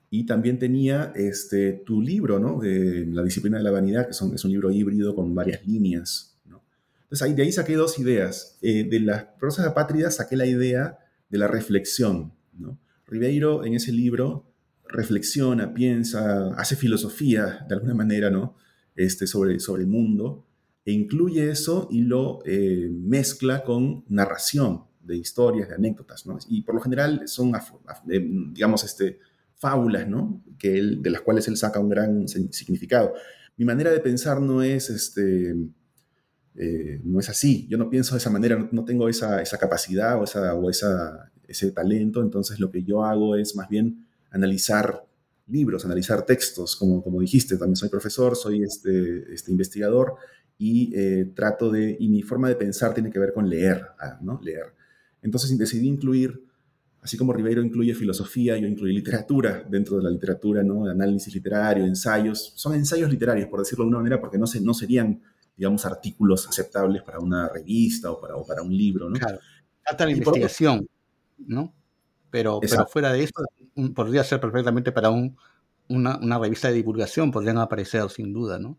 Y 0.10 0.26
también 0.26 0.58
tenía 0.58 1.12
este, 1.15 1.74
tu 1.74 2.02
libro, 2.02 2.39
¿no? 2.39 2.60
De 2.60 3.06
La 3.08 3.24
disciplina 3.24 3.58
de 3.58 3.63
la 3.63 3.72
vanidad, 3.72 4.08
que 4.08 4.13
son, 4.13 4.34
es 4.34 4.46
un 4.46 4.52
libro 4.52 4.72
híbrido 4.72 5.15
con 5.15 5.36
varias 5.36 5.65
líneas, 5.67 6.39
¿no? 6.46 6.63
Entonces 7.04 7.28
ahí, 7.28 7.34
de 7.34 7.43
ahí 7.43 7.52
saqué 7.52 7.76
dos 7.76 8.00
ideas. 8.00 8.58
Eh, 8.62 8.86
de 8.89 9.00
las 9.02 9.26
prosas 9.39 9.65
apátridas 9.65 10.15
saqué 10.15 10.36
la 10.36 10.46
idea 10.46 11.00
de 11.30 11.38
la 11.38 11.48
reflexión, 11.48 12.34
¿no? 12.58 12.80
Ribeiro 13.06 13.65
en 13.65 13.74
ese 13.74 13.91
libro 13.91 14.46
reflexiona, 14.88 15.74
piensa, 15.74 16.54
hace 16.56 16.76
filosofía 16.76 17.65
de 17.67 17.76
alguna 17.76 17.93
manera, 17.93 18.30
¿no? 18.30 18.56
Este, 18.96 19.28
sobre, 19.28 19.60
sobre 19.60 19.84
el 19.84 19.89
mundo, 19.89 20.46
e 20.86 20.91
incluye 20.91 21.50
eso 21.50 21.88
y 21.91 22.02
lo 22.02 22.39
eh, 22.46 22.89
mezcla 22.91 23.63
con 23.63 24.06
narración 24.08 24.86
de 25.02 25.17
historias, 25.17 25.70
de 25.70 25.76
anécdotas, 25.76 26.26
¿no? 26.26 26.38
Y 26.48 26.62
por 26.62 26.76
lo 26.76 26.82
general 26.82 27.24
son, 27.28 27.52
digamos, 28.06 28.84
este, 28.84 29.20
fábulas, 29.58 30.08
¿no? 30.08 30.43
Que 30.58 30.78
él, 30.78 31.02
de 31.02 31.10
las 31.10 31.22
cuales 31.22 31.48
él 31.48 31.58
saca 31.58 31.80
un 31.80 31.89
gran 31.89 32.28
significado. 32.28 33.13
Mi 33.58 33.65
manera 33.65 33.91
de 33.91 34.00
pensar 34.00 34.41
no 34.41 34.62
es, 34.62 34.89
este, 34.89 35.56
eh, 36.56 37.02
no 37.04 37.20
es 37.20 37.30
así. 37.30 37.67
Yo 37.70 37.78
no 37.78 37.89
pienso 37.89 38.15
de 38.15 38.20
esa 38.20 38.30
manera, 38.30 38.70
no, 38.72 38.86
tengo 38.86 39.10
esa, 39.10 39.41
esa, 39.41 39.58
capacidad 39.58 40.20
o, 40.20 40.24
esa, 40.24 40.54
o 40.54 40.70
esa, 40.70 41.32
ese 41.48 41.72
talento. 41.72 42.22
Entonces 42.22 42.60
lo 42.60 42.72
que 42.72 42.84
yo 42.84 43.04
hago 43.04 43.36
es 43.36 43.56
más 43.56 43.70
bien 43.70 44.06
analizar 44.32 45.04
libros, 45.48 45.86
analizar 45.86 46.26
textos, 46.26 46.76
como, 46.76 47.02
como 47.02 47.22
dijiste, 47.22 47.58
también 47.58 47.78
soy 47.78 47.89
profesor, 47.89 48.36
soy 48.36 48.63
este, 48.63 49.34
este 49.34 49.52
investigador 49.52 50.15
y 50.58 50.91
eh, 50.96 51.32
trato 51.36 51.72
de, 51.72 51.96
y 52.00 52.10
mi 52.10 52.22
forma 52.22 52.50
de 52.50 52.56
pensar 52.56 52.93
tiene 52.93 53.12
que 53.12 53.20
ver 53.20 53.34
con 53.34 53.50
leer, 53.50 53.86
ah, 54.00 54.20
¿no? 54.22 54.39
Leer. 54.43 54.74
Entonces 55.22 55.56
decidí 55.58 55.88
incluir, 55.88 56.46
así 57.08 57.17
como 57.17 57.32
Ribeiro 57.32 57.62
incluye 57.63 57.93
filosofía, 57.93 58.58
yo 58.58 58.67
incluí 58.67 58.91
literatura 58.93 59.63
dentro 59.65 59.96
de 59.96 60.04
la 60.04 60.10
literatura, 60.10 60.62
¿no? 60.62 60.86
Análisis 60.89 61.34
literario, 61.34 61.86
ensayos, 61.86 62.52
son 62.56 62.76
ensayos 62.76 63.10
literarios, 63.10 63.48
por 63.48 63.60
decirlo 63.60 63.84
de 63.84 63.88
alguna 63.88 64.00
manera, 64.00 64.20
porque 64.20 64.38
no, 64.38 64.46
se, 64.46 64.60
no 64.60 64.74
serían, 64.74 65.22
digamos, 65.56 65.86
artículos 65.86 66.46
aceptables 66.50 67.04
para 67.04 67.20
una 67.20 67.48
revista 67.48 68.12
o 68.12 68.20
para, 68.20 68.36
o 68.36 68.46
para 68.46 68.62
un 68.62 68.76
libro, 68.76 69.10
¿no? 69.10 69.17
Claro, 69.17 69.39
la 69.98 70.12
investigación, 70.12 70.86
¿no? 71.38 71.74
Pero, 72.30 72.60
pero 72.60 72.86
fuera 72.88 73.13
de 73.13 73.24
eso, 73.24 73.41
podría 73.96 74.26
ser 74.26 74.41
perfectamente 74.41 74.91
para 74.91 75.10
un, 75.10 75.38
una, 75.88 76.17
una, 76.17 76.38
revista 76.38 76.67
de 76.67 76.74
divulgación, 76.74 77.32
podrían 77.32 77.58
aparecer 77.58 78.10
sin 78.10 78.34
duda, 78.34 78.60
¿no? 78.60 78.78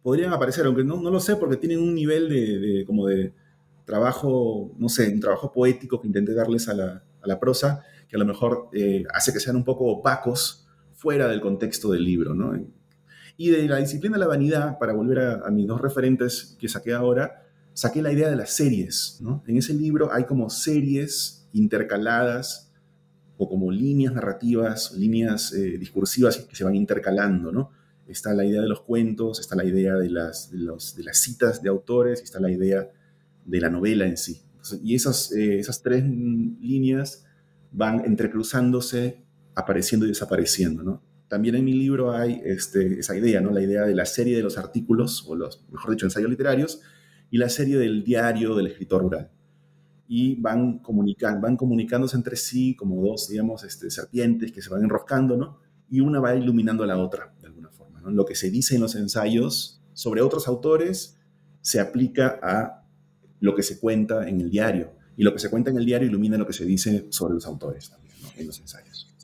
Podrían 0.00 0.32
aparecer, 0.32 0.64
aunque 0.66 0.84
no, 0.84 1.00
no 1.00 1.10
lo 1.10 1.18
sé, 1.18 1.34
porque 1.34 1.56
tienen 1.56 1.80
un 1.80 1.92
nivel 1.92 2.28
de, 2.28 2.58
de, 2.60 2.84
como 2.84 3.08
de 3.08 3.32
trabajo, 3.84 4.70
no 4.78 4.88
sé, 4.88 5.08
un 5.08 5.18
trabajo 5.18 5.50
poético 5.50 6.00
que 6.00 6.06
intenté 6.06 6.34
darles 6.34 6.68
a 6.68 6.74
la, 6.74 7.02
a 7.24 7.28
la 7.28 7.40
prosa, 7.40 7.84
que 8.08 8.16
a 8.16 8.18
lo 8.18 8.24
mejor 8.24 8.68
eh, 8.72 9.04
hace 9.12 9.32
que 9.32 9.40
sean 9.40 9.56
un 9.56 9.64
poco 9.64 9.86
opacos 9.86 10.66
fuera 10.92 11.28
del 11.28 11.40
contexto 11.40 11.90
del 11.90 12.04
libro, 12.04 12.34
¿no? 12.34 12.58
Y 13.36 13.50
de 13.50 13.66
la 13.68 13.78
disciplina 13.78 14.16
de 14.16 14.20
la 14.20 14.28
vanidad, 14.28 14.78
para 14.78 14.92
volver 14.92 15.18
a, 15.18 15.50
mis 15.50 15.66
dos 15.66 15.80
referentes 15.80 16.56
que 16.58 16.68
saqué 16.68 16.92
ahora, 16.92 17.42
saqué 17.72 18.00
la 18.00 18.12
idea 18.12 18.30
de 18.30 18.36
las 18.36 18.50
series, 18.50 19.18
¿no? 19.20 19.42
En 19.46 19.56
ese 19.56 19.74
libro 19.74 20.12
hay 20.12 20.24
como 20.24 20.48
series 20.50 21.48
intercaladas 21.52 22.72
o 23.36 23.48
como 23.48 23.70
líneas 23.70 24.12
narrativas, 24.12 24.92
líneas 24.92 25.52
eh, 25.52 25.78
discursivas 25.78 26.36
que 26.38 26.54
se 26.54 26.64
van 26.64 26.76
intercalando, 26.76 27.50
¿no? 27.50 27.72
Está 28.06 28.32
la 28.34 28.44
idea 28.44 28.60
de 28.62 28.68
los 28.68 28.82
cuentos, 28.82 29.40
está 29.40 29.56
la 29.56 29.64
idea 29.64 29.94
de 29.94 30.10
las, 30.10 30.50
de, 30.52 30.58
los, 30.58 30.94
de 30.94 31.04
las 31.04 31.18
citas 31.18 31.62
de 31.62 31.70
autores, 31.70 32.22
está 32.22 32.38
la 32.38 32.50
idea 32.50 32.88
de 33.44 33.60
la 33.60 33.70
novela 33.70 34.06
en 34.06 34.16
sí. 34.16 34.42
Y 34.82 34.94
esas, 34.94 35.32
eh, 35.32 35.58
esas 35.58 35.82
tres 35.82 36.04
líneas 36.04 37.24
van 37.72 38.04
entrecruzándose, 38.04 39.24
apareciendo 39.54 40.06
y 40.06 40.08
desapareciendo, 40.08 40.82
¿no? 40.82 41.02
También 41.28 41.54
en 41.56 41.64
mi 41.64 41.72
libro 41.72 42.12
hay 42.12 42.40
este, 42.44 43.00
esa 43.00 43.16
idea, 43.16 43.40
¿no? 43.40 43.50
La 43.50 43.62
idea 43.62 43.82
de 43.82 43.94
la 43.94 44.06
serie 44.06 44.36
de 44.36 44.42
los 44.42 44.58
artículos, 44.58 45.24
o 45.26 45.34
los, 45.34 45.66
mejor 45.70 45.90
dicho, 45.90 46.06
ensayos 46.06 46.30
literarios, 46.30 46.80
y 47.30 47.38
la 47.38 47.48
serie 47.48 47.78
del 47.78 48.04
diario 48.04 48.54
del 48.54 48.68
escritor 48.68 49.02
rural 49.02 49.30
y 50.06 50.40
van, 50.40 50.78
comunicando, 50.78 51.40
van 51.40 51.56
comunicándose 51.56 52.16
entre 52.16 52.36
sí 52.36 52.76
como 52.76 53.02
dos, 53.04 53.28
digamos, 53.28 53.64
este, 53.64 53.90
serpientes 53.90 54.52
que 54.52 54.60
se 54.60 54.70
van 54.70 54.82
enroscando, 54.82 55.36
¿no? 55.36 55.58
Y 55.88 56.00
una 56.00 56.20
va 56.20 56.34
iluminando 56.34 56.84
a 56.84 56.86
la 56.86 56.98
otra, 56.98 57.34
de 57.40 57.46
alguna 57.46 57.70
forma. 57.70 58.00
¿no? 58.00 58.10
Lo 58.10 58.24
que 58.24 58.34
se 58.34 58.50
dice 58.50 58.74
en 58.74 58.82
los 58.82 58.94
ensayos 58.94 59.82
sobre 59.92 60.22
otros 60.22 60.48
autores 60.48 61.18
se 61.60 61.80
aplica 61.80 62.38
a 62.42 62.83
lo 63.40 63.54
que 63.54 63.62
se 63.62 63.78
cuenta 63.78 64.28
en 64.28 64.40
el 64.40 64.50
diario. 64.50 64.92
Y 65.16 65.22
lo 65.22 65.32
que 65.32 65.38
se 65.38 65.50
cuenta 65.50 65.70
en 65.70 65.78
el 65.78 65.86
diario 65.86 66.08
ilumina 66.08 66.36
lo 66.36 66.46
que 66.46 66.52
se 66.52 66.64
dice 66.64 67.06
sobre 67.10 67.34
los 67.34 67.46
autores 67.46 67.90
también, 67.90 68.14
¿no? 68.22 68.28
en 68.36 68.46
los 68.46 68.58
ensayos. 68.60 69.14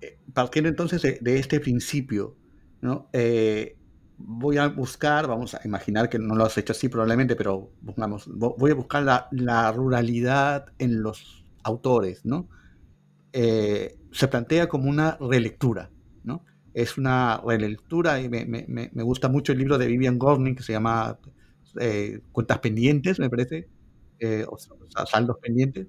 Eh, 0.00 0.18
partiendo 0.32 0.68
entonces 0.68 1.02
de, 1.02 1.18
de 1.20 1.38
este 1.38 1.60
principio, 1.60 2.36
¿no? 2.80 3.08
Eh, 3.12 3.76
voy 4.18 4.58
a 4.58 4.68
buscar, 4.68 5.26
vamos 5.26 5.54
a 5.54 5.60
imaginar 5.64 6.08
que 6.08 6.18
no 6.18 6.34
lo 6.34 6.44
has 6.44 6.58
hecho 6.58 6.72
así 6.72 6.88
probablemente, 6.88 7.36
pero 7.36 7.70
vamos, 7.96 8.28
voy 8.28 8.70
a 8.70 8.74
buscar 8.74 9.02
la, 9.02 9.28
la 9.30 9.70
ruralidad 9.72 10.66
en 10.78 11.02
los 11.02 11.44
autores, 11.62 12.24
¿no? 12.24 12.48
Eh, 13.32 13.96
se 14.12 14.28
plantea 14.28 14.68
como 14.68 14.88
una 14.88 15.16
relectura, 15.20 15.90
¿no? 16.24 16.44
Es 16.74 16.98
una 16.98 17.40
relectura 17.44 18.20
y 18.20 18.28
me, 18.28 18.44
me, 18.44 18.66
me, 18.68 19.02
gusta 19.02 19.28
mucho 19.28 19.52
el 19.52 19.58
libro 19.58 19.78
de 19.78 19.86
Vivian 19.86 20.18
Gorning 20.18 20.54
que 20.54 20.62
se 20.62 20.72
llama 20.72 21.18
eh, 21.80 22.20
Cuentas 22.32 22.58
Pendientes, 22.58 23.18
me 23.18 23.30
parece, 23.30 23.68
eh, 24.20 24.44
o, 24.48 24.56
Saldos 25.06 25.38
Pendientes, 25.40 25.86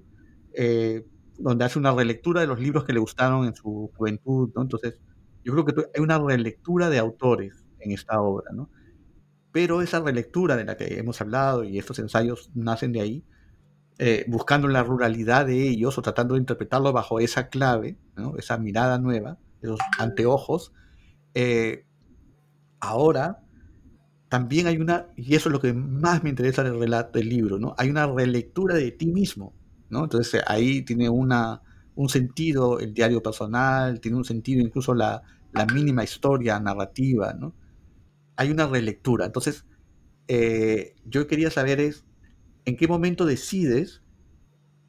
eh, 0.54 1.04
donde 1.38 1.64
hace 1.64 1.78
una 1.78 1.92
relectura 1.92 2.40
de 2.40 2.46
los 2.46 2.60
libros 2.60 2.84
que 2.84 2.92
le 2.92 3.00
gustaron 3.00 3.46
en 3.46 3.54
su 3.54 3.90
juventud, 3.96 4.50
¿no? 4.54 4.62
Entonces, 4.62 5.00
yo 5.44 5.52
creo 5.52 5.64
que 5.64 5.74
hay 5.94 6.02
una 6.02 6.18
relectura 6.18 6.90
de 6.90 6.98
autores 6.98 7.64
en 7.78 7.92
esta 7.92 8.20
obra, 8.20 8.50
¿no? 8.52 8.70
Pero 9.52 9.82
esa 9.82 10.00
relectura 10.00 10.56
de 10.56 10.64
la 10.64 10.76
que 10.76 10.98
hemos 10.98 11.20
hablado 11.20 11.64
y 11.64 11.78
estos 11.78 11.98
ensayos 11.98 12.50
nacen 12.54 12.92
de 12.92 13.00
ahí, 13.00 13.24
eh, 14.02 14.24
buscando 14.28 14.66
la 14.68 14.82
ruralidad 14.82 15.44
de 15.44 15.68
ellos 15.68 15.98
o 15.98 16.02
tratando 16.02 16.32
de 16.32 16.40
interpretarlo 16.40 16.90
bajo 16.90 17.20
esa 17.20 17.48
clave, 17.48 17.98
¿no? 18.16 18.34
esa 18.38 18.56
mirada 18.56 18.98
nueva, 18.98 19.36
esos 19.60 19.78
anteojos. 19.98 20.72
Eh, 21.34 21.84
ahora 22.80 23.42
también 24.30 24.68
hay 24.68 24.78
una, 24.78 25.08
y 25.16 25.34
eso 25.34 25.50
es 25.50 25.52
lo 25.52 25.60
que 25.60 25.74
más 25.74 26.24
me 26.24 26.30
interesa 26.30 26.64
del 26.64 26.80
relato 26.80 27.18
del 27.18 27.28
libro, 27.28 27.58
¿no? 27.58 27.74
Hay 27.78 27.90
una 27.90 28.06
relectura 28.06 28.76
de 28.76 28.92
ti 28.92 29.08
mismo, 29.08 29.54
¿no? 29.90 30.04
Entonces 30.04 30.42
ahí 30.46 30.82
tiene 30.82 31.10
una, 31.10 31.62
un 31.96 32.08
sentido 32.08 32.80
el 32.80 32.94
diario 32.94 33.22
personal, 33.22 34.00
tiene 34.00 34.16
un 34.16 34.24
sentido 34.24 34.62
incluso 34.62 34.94
la, 34.94 35.22
la 35.52 35.66
mínima 35.66 36.04
historia 36.04 36.58
narrativa, 36.60 37.34
¿no? 37.34 37.54
hay 38.40 38.50
una 38.50 38.66
relectura. 38.66 39.26
Entonces, 39.26 39.66
eh, 40.26 40.94
yo 41.04 41.26
quería 41.26 41.50
saber 41.50 41.78
es, 41.78 42.06
¿en 42.64 42.78
qué 42.78 42.88
momento 42.88 43.26
decides 43.26 44.02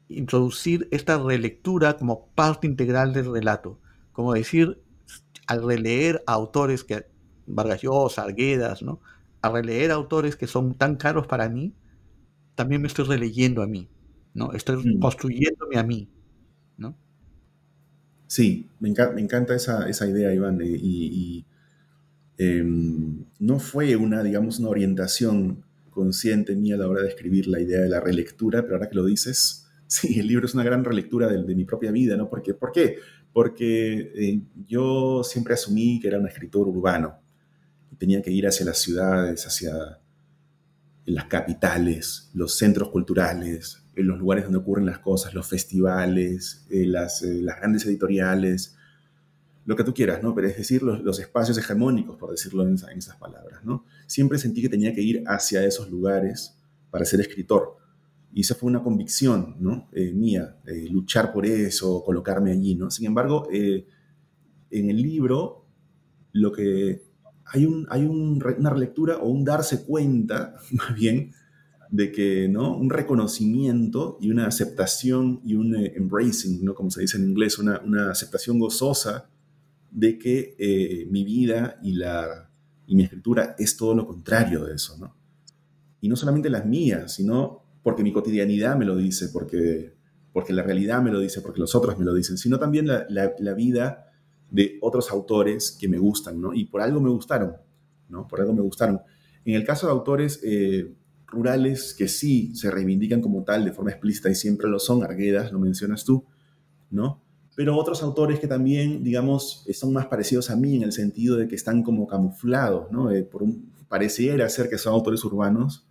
introducir 0.08 0.88
esta 0.90 1.18
relectura 1.18 1.98
como 1.98 2.28
parte 2.28 2.66
integral 2.66 3.12
del 3.12 3.30
relato? 3.30 3.78
Como 4.12 4.32
decir, 4.32 4.80
al 5.46 5.62
releer 5.64 6.24
a 6.26 6.32
autores 6.32 6.82
que, 6.82 7.06
Vargas 7.46 7.82
Llosa, 7.82 8.22
Arguedas, 8.22 8.82
¿no? 8.82 9.00
Al 9.42 9.52
releer 9.52 9.90
a 9.90 9.94
autores 9.94 10.36
que 10.36 10.46
son 10.46 10.74
tan 10.74 10.96
caros 10.96 11.26
para 11.26 11.48
mí, 11.48 11.74
también 12.54 12.80
me 12.80 12.88
estoy 12.88 13.04
releyendo 13.06 13.62
a 13.62 13.66
mí, 13.66 13.88
¿no? 14.34 14.52
Estoy 14.52 14.76
mm. 14.76 15.00
construyéndome 15.00 15.76
a 15.78 15.82
mí, 15.82 16.08
¿no? 16.76 16.96
Sí, 18.26 18.68
me, 18.80 18.88
encanta, 18.88 19.14
me 19.14 19.20
encanta 19.20 19.54
esa, 19.54 19.88
esa 19.88 20.06
idea, 20.06 20.32
Iván, 20.32 20.60
y, 20.62 20.76
y 20.76 21.46
Em, 22.38 23.24
no 23.38 23.58
fue 23.60 23.94
una, 23.94 24.22
digamos, 24.22 24.58
una 24.58 24.70
orientación 24.70 25.64
consciente 25.90 26.56
mía 26.56 26.74
a 26.74 26.78
la 26.78 26.88
hora 26.88 27.02
de 27.02 27.08
escribir 27.08 27.46
la 27.46 27.60
idea 27.60 27.80
de 27.80 27.88
la 27.88 28.00
relectura, 28.00 28.62
pero 28.62 28.74
ahora 28.74 28.88
que 28.88 28.96
lo 28.96 29.04
dices, 29.04 29.68
sí, 29.86 30.18
el 30.18 30.26
libro 30.26 30.46
es 30.46 30.54
una 30.54 30.64
gran 30.64 30.84
relectura 30.84 31.28
de, 31.28 31.54
mi 31.54 31.64
propia 31.64 31.92
vida, 31.92 32.16
¿no? 32.16 32.28
Porque, 32.28 32.54
¿Por 32.54 32.72
qué? 32.72 32.96
Porque 33.32 34.12
eh, 34.14 34.42
yo 34.66 35.22
siempre 35.22 35.54
asumí 35.54 36.00
que 36.00 36.08
era 36.08 36.18
un 36.18 36.26
escritor 36.26 36.66
urbano 36.68 37.21
tenía 37.98 38.22
que 38.22 38.30
ir 38.30 38.46
hacia 38.46 38.66
las 38.66 38.78
ciudades, 38.78 39.46
hacia 39.46 39.98
las 41.04 41.24
capitales, 41.26 42.30
los 42.34 42.54
centros 42.56 42.88
culturales, 42.90 43.82
los 43.94 44.18
lugares 44.18 44.44
donde 44.44 44.58
ocurren 44.58 44.86
las 44.86 45.00
cosas, 45.00 45.34
los 45.34 45.46
festivales, 45.46 46.64
eh, 46.70 46.86
las, 46.86 47.22
eh, 47.22 47.42
las 47.42 47.58
grandes 47.58 47.84
editoriales, 47.86 48.76
lo 49.64 49.76
que 49.76 49.84
tú 49.84 49.92
quieras, 49.94 50.22
¿no? 50.22 50.34
Pero 50.34 50.48
es 50.48 50.56
decir, 50.56 50.82
los, 50.82 51.18
espacios 51.18 51.56
hegemónicos, 51.58 52.16
por 52.16 52.30
decirlo 52.30 52.66
en, 52.66 52.74
esas 52.74 53.16
palabras, 53.16 53.64
¿no? 53.64 53.84
Siempre 54.06 54.38
sentí 54.38 54.62
que 54.62 54.68
tenía 54.68 54.94
que 54.94 55.02
ir 55.02 55.22
hacia 55.26 55.64
esos 55.64 55.90
lugares 55.90 56.56
para 56.90 57.04
ser 57.04 57.20
escritor. 57.20 57.76
Y 58.32 58.40
esa 58.40 58.54
fue 58.54 58.68
una 58.68 58.82
convicción, 58.82 59.56
¿no? 59.60 59.88
Eh, 59.92 60.12
mía, 60.12 60.56
luchar 60.90 61.32
por 61.32 61.46
eso, 61.46 62.02
colocarme 62.02 62.50
allí, 62.50 62.74
¿no? 62.74 62.90
Sin 62.90 63.06
embargo, 63.06 63.46
en 63.52 64.90
el 64.90 64.96
libro, 64.96 65.66
lo 66.32 66.50
que 66.50 67.02
hay, 67.52 67.66
un, 67.66 67.86
hay 67.90 68.04
una 68.04 68.70
relectura 68.70 69.18
o 69.18 69.28
un 69.28 69.44
darse 69.44 69.84
cuenta, 69.84 70.56
más 70.72 70.94
bien, 70.94 71.32
de 71.90 72.10
que, 72.10 72.48
¿no? 72.48 72.76
Un 72.76 72.90
reconocimiento 72.90 74.18
y 74.20 74.30
una 74.30 74.46
aceptación 74.46 75.40
y 75.44 75.54
un 75.54 75.76
embracing, 75.76 76.64
¿no? 76.64 76.74
Como 76.74 76.90
se 76.90 77.02
dice 77.02 77.18
en 77.18 77.24
inglés, 77.24 77.58
una, 77.58 77.80
una 77.80 78.10
aceptación 78.10 78.58
gozosa 78.58 79.28
de 79.90 80.18
que 80.18 80.56
eh, 80.58 81.06
mi 81.10 81.24
vida 81.24 81.78
y, 81.82 81.92
la, 81.92 82.50
y 82.86 82.96
mi 82.96 83.02
escritura 83.02 83.54
es 83.58 83.76
todo 83.76 83.94
lo 83.94 84.06
contrario 84.06 84.64
de 84.64 84.74
eso, 84.74 84.96
¿no? 84.98 85.14
Y 86.00 86.08
no 86.08 86.16
solamente 86.16 86.48
las 86.48 86.66
mías, 86.66 87.14
sino 87.14 87.62
porque 87.82 88.02
mi 88.02 88.12
cotidianidad 88.12 88.76
me 88.76 88.86
lo 88.86 88.96
dice, 88.96 89.28
porque 89.28 89.94
porque 90.32 90.52
la 90.52 90.62
realidad 90.62 91.02
me 91.02 91.12
lo 91.12 91.20
dice, 91.20 91.40
porque 91.40 91.60
los 91.60 91.74
otros 91.74 91.98
me 91.98 92.04
lo 92.04 92.14
dicen, 92.14 92.38
sino 92.38 92.58
también 92.58 92.86
la, 92.86 93.54
vida 93.54 94.11
de 94.52 94.78
otros 94.82 95.10
autores 95.10 95.76
que 95.80 95.88
me 95.88 95.98
gustan, 95.98 96.40
¿no? 96.40 96.52
Y 96.52 96.66
por 96.66 96.82
algo 96.82 97.00
me 97.00 97.08
gustaron, 97.08 97.56
¿no? 98.08 98.28
Por 98.28 98.40
algo 98.40 98.52
me 98.52 98.60
gustaron. 98.60 99.00
En 99.44 99.54
el 99.54 99.64
caso 99.64 99.86
de 99.86 99.92
autores 99.92 100.40
eh, 100.44 100.94
rurales 101.26 101.94
que 101.94 102.06
sí 102.06 102.54
se 102.54 102.70
reivindican 102.70 103.22
como 103.22 103.42
tal 103.44 103.64
de 103.64 103.72
forma 103.72 103.90
explícita 103.90 104.28
y 104.30 104.34
siempre 104.34 104.68
lo 104.68 104.78
son, 104.78 105.02
Arguedas, 105.02 105.50
lo 105.50 105.58
mencionas 105.58 106.04
tú, 106.04 106.24
¿no? 106.90 107.22
Pero 107.56 107.76
otros 107.76 108.02
autores 108.02 108.40
que 108.40 108.46
también, 108.46 109.02
digamos, 109.02 109.66
son 109.72 109.92
más 109.94 110.06
parecidos 110.06 110.50
a 110.50 110.56
mí 110.56 110.76
en 110.76 110.82
el 110.82 110.92
sentido 110.92 111.36
de 111.36 111.48
que 111.48 111.54
están 111.54 111.82
como 111.82 112.06
camuflados, 112.06 112.92
¿no? 112.92 113.10
Eh, 113.10 113.22
por 113.22 113.42
un, 113.42 113.72
pareciera 113.88 114.46
ser 114.50 114.68
que 114.68 114.76
son 114.76 114.92
autores 114.92 115.24
urbanos, 115.24 115.86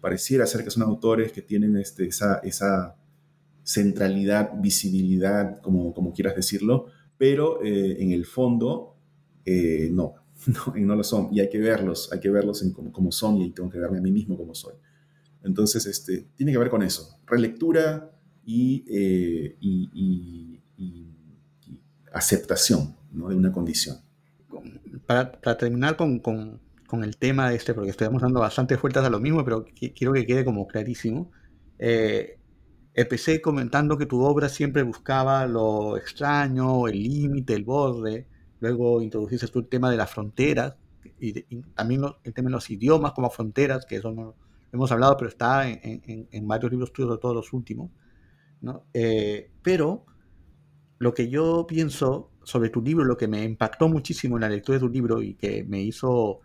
pareciera 0.00 0.46
ser 0.46 0.64
que 0.64 0.70
son 0.70 0.82
autores 0.82 1.30
que 1.30 1.42
tienen 1.42 1.76
este, 1.76 2.06
esa, 2.06 2.38
esa 2.38 2.96
centralidad, 3.64 4.52
visibilidad, 4.60 5.60
como, 5.60 5.92
como 5.92 6.14
quieras 6.14 6.34
decirlo, 6.34 6.86
pero 7.18 7.62
eh, 7.62 7.96
en 8.00 8.12
el 8.12 8.24
fondo 8.24 8.96
eh, 9.44 9.90
no, 9.92 10.14
no, 10.46 10.74
no, 10.74 10.96
lo 10.96 11.04
son. 11.04 11.28
Y 11.32 11.40
hay 11.40 11.50
que 11.50 11.58
verlos, 11.58 12.10
hay 12.12 12.20
que 12.20 12.30
verlos 12.30 12.62
en 12.62 12.72
como, 12.72 13.12
son 13.12 13.38
y 13.38 13.50
tengo 13.50 13.68
que 13.68 13.78
verme 13.78 13.98
a 13.98 14.00
mí 14.00 14.12
mismo 14.12 14.36
como 14.36 14.54
soy. 14.54 14.74
Entonces, 15.42 15.86
este, 15.86 16.28
tiene 16.36 16.52
que 16.52 16.58
ver 16.58 16.70
con 16.70 16.82
eso, 16.82 17.18
relectura 17.26 18.12
y, 18.44 18.84
eh, 18.88 19.56
y, 19.60 20.60
aceptación 22.12 22.96
¿no? 23.12 23.28
de 23.28 23.36
una 23.36 23.52
condición. 23.52 23.98
Para, 25.06 25.30
terminar 25.56 25.96
con, 25.96 26.18
con, 26.18 26.60
con, 26.86 27.04
el 27.04 27.16
tema 27.16 27.52
este, 27.52 27.74
porque 27.74 27.90
estamos 27.90 28.22
dando 28.22 28.40
bastantes 28.40 28.80
vueltas 28.80 29.04
a 29.04 29.10
lo 29.10 29.20
mismo, 29.20 29.44
pero 29.44 29.64
quiero 29.94 30.12
que 30.12 30.26
quede 30.26 30.44
como 30.44 30.66
clarísimo. 30.66 31.30
Eh, 31.78 32.37
Empecé 32.98 33.40
comentando 33.40 33.96
que 33.96 34.06
tu 34.06 34.20
obra 34.24 34.48
siempre 34.48 34.82
buscaba 34.82 35.46
lo 35.46 35.96
extraño, 35.96 36.88
el 36.88 37.00
límite, 37.00 37.54
el 37.54 37.62
borde. 37.62 38.26
Luego 38.58 39.00
introdujiste 39.00 39.46
tú 39.46 39.60
el 39.60 39.68
tema 39.68 39.88
de 39.88 39.96
las 39.96 40.10
fronteras 40.10 40.74
y, 41.20 41.32
también 41.76 42.02
el 42.24 42.34
tema 42.34 42.48
de 42.48 42.54
los 42.54 42.68
idiomas 42.70 43.12
como 43.12 43.30
fronteras, 43.30 43.86
que 43.86 43.94
eso 43.98 44.10
no 44.10 44.34
hemos 44.72 44.90
hablado, 44.90 45.16
pero 45.16 45.28
está 45.28 45.70
en, 45.70 46.48
varios 46.48 46.72
libros 46.72 46.92
tuyos, 46.92 47.12
de 47.12 47.18
todos 47.18 47.36
los 47.36 47.52
últimos. 47.52 47.92
Eh, 48.92 49.48
pero 49.62 50.04
lo 50.98 51.14
que 51.14 51.28
yo 51.28 51.68
pienso 51.68 52.32
sobre 52.42 52.68
tu 52.68 52.82
libro, 52.82 53.04
lo 53.04 53.16
que 53.16 53.28
me 53.28 53.44
impactó 53.44 53.88
muchísimo 53.88 54.38
en 54.38 54.40
la 54.40 54.48
lectura 54.48 54.78
de 54.78 54.86
tu 54.86 54.92
libro 54.92 55.22
y 55.22 55.34
que 55.34 55.62
me 55.62 55.80
hizo 55.80 56.40